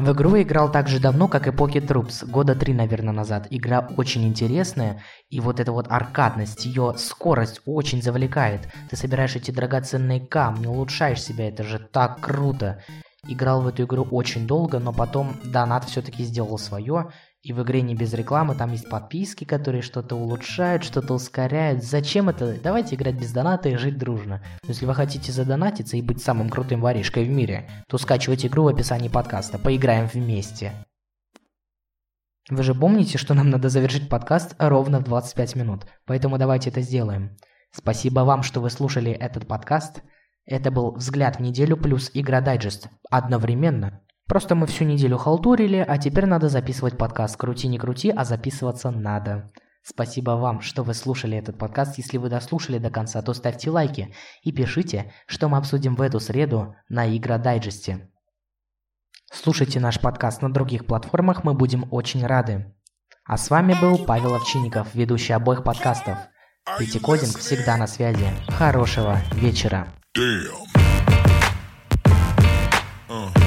В 0.00 0.12
игру 0.12 0.40
играл 0.40 0.72
так 0.72 0.88
же 0.88 0.98
давно, 0.98 1.28
как 1.28 1.46
и 1.46 1.50
Pocket 1.50 1.86
Troops, 1.86 2.26
года 2.26 2.54
три, 2.54 2.72
наверное, 2.72 3.12
назад. 3.12 3.46
Игра 3.50 3.86
очень 3.98 4.26
интересная, 4.26 5.02
и 5.28 5.40
вот 5.40 5.60
эта 5.60 5.72
вот 5.72 5.88
аркадность, 5.90 6.64
ее 6.64 6.94
скорость 6.96 7.60
очень 7.66 8.00
завлекает. 8.00 8.62
Ты 8.88 8.96
собираешь 8.96 9.36
эти 9.36 9.50
драгоценные 9.50 10.20
камни, 10.20 10.66
улучшаешь 10.66 11.22
себя, 11.22 11.50
это 11.50 11.64
же 11.64 11.78
так 11.78 12.18
круто. 12.20 12.82
Играл 13.28 13.60
в 13.60 13.66
эту 13.66 13.82
игру 13.82 14.04
очень 14.10 14.46
долго, 14.46 14.78
но 14.78 14.94
потом 14.94 15.36
донат 15.44 15.84
все-таки 15.84 16.24
сделал 16.24 16.56
свое. 16.56 17.10
И 17.42 17.54
в 17.54 17.62
игре 17.62 17.80
не 17.80 17.94
без 17.94 18.12
рекламы, 18.12 18.54
там 18.54 18.72
есть 18.72 18.90
подписки, 18.90 19.44
которые 19.44 19.80
что-то 19.80 20.14
улучшают, 20.14 20.84
что-то 20.84 21.14
ускоряют. 21.14 21.82
Зачем 21.82 22.28
это? 22.28 22.60
Давайте 22.62 22.96
играть 22.96 23.14
без 23.14 23.32
доната 23.32 23.70
и 23.70 23.76
жить 23.76 23.96
дружно. 23.96 24.42
Но 24.62 24.68
если 24.68 24.84
вы 24.84 24.94
хотите 24.94 25.32
задонатиться 25.32 25.96
и 25.96 26.02
быть 26.02 26.22
самым 26.22 26.50
крутым 26.50 26.82
воришкой 26.82 27.24
в 27.24 27.30
мире, 27.30 27.70
то 27.88 27.96
скачивайте 27.96 28.48
игру 28.48 28.64
в 28.64 28.68
описании 28.68 29.08
подкаста. 29.08 29.58
Поиграем 29.58 30.06
вместе. 30.06 30.74
Вы 32.50 32.62
же 32.62 32.74
помните, 32.74 33.16
что 33.16 33.32
нам 33.32 33.48
надо 33.48 33.70
завершить 33.70 34.10
подкаст 34.10 34.54
ровно 34.58 34.98
в 34.98 35.04
25 35.04 35.56
минут, 35.56 35.86
поэтому 36.04 36.36
давайте 36.36 36.68
это 36.68 36.82
сделаем. 36.82 37.38
Спасибо 37.72 38.20
вам, 38.20 38.42
что 38.42 38.60
вы 38.60 38.68
слушали 38.68 39.12
этот 39.12 39.46
подкаст. 39.46 40.02
Это 40.44 40.70
был 40.70 40.92
«Взгляд 40.96 41.36
в 41.36 41.40
неделю» 41.40 41.76
плюс 41.76 42.10
«Игра 42.12 42.40
дайджест» 42.40 42.88
одновременно. 43.08 44.02
Просто 44.30 44.54
мы 44.54 44.68
всю 44.68 44.84
неделю 44.84 45.18
халтурили, 45.18 45.84
а 45.84 45.98
теперь 45.98 46.24
надо 46.24 46.48
записывать 46.48 46.96
подкаст. 46.96 47.36
Крути 47.36 47.66
не 47.66 47.80
крути, 47.80 48.10
а 48.10 48.24
записываться 48.24 48.92
надо. 48.92 49.50
Спасибо 49.82 50.30
вам, 50.36 50.60
что 50.60 50.84
вы 50.84 50.94
слушали 50.94 51.36
этот 51.36 51.58
подкаст. 51.58 51.98
Если 51.98 52.16
вы 52.16 52.28
дослушали 52.28 52.78
до 52.78 52.90
конца, 52.90 53.22
то 53.22 53.34
ставьте 53.34 53.70
лайки 53.70 54.14
и 54.44 54.52
пишите, 54.52 55.12
что 55.26 55.48
мы 55.48 55.58
обсудим 55.58 55.96
в 55.96 56.00
эту 56.00 56.20
среду 56.20 56.76
на 56.88 57.12
Игра 57.16 57.38
Дайджесте. 57.38 58.08
Слушайте 59.32 59.80
наш 59.80 60.00
подкаст 60.00 60.42
на 60.42 60.52
других 60.52 60.86
платформах, 60.86 61.42
мы 61.42 61.54
будем 61.54 61.88
очень 61.90 62.24
рады. 62.24 62.72
А 63.24 63.36
с 63.36 63.50
вами 63.50 63.74
был 63.80 63.98
Павел 63.98 64.36
Овчинников, 64.36 64.94
ведущий 64.94 65.32
обоих 65.32 65.64
подкастов. 65.64 66.18
Пятикодинг 66.78 67.36
всегда 67.36 67.76
на 67.76 67.88
связи. 67.88 68.28
Хорошего 68.46 69.18
вечера. 69.32 69.88
Damn. 70.16 70.54
Uh. 73.08 73.39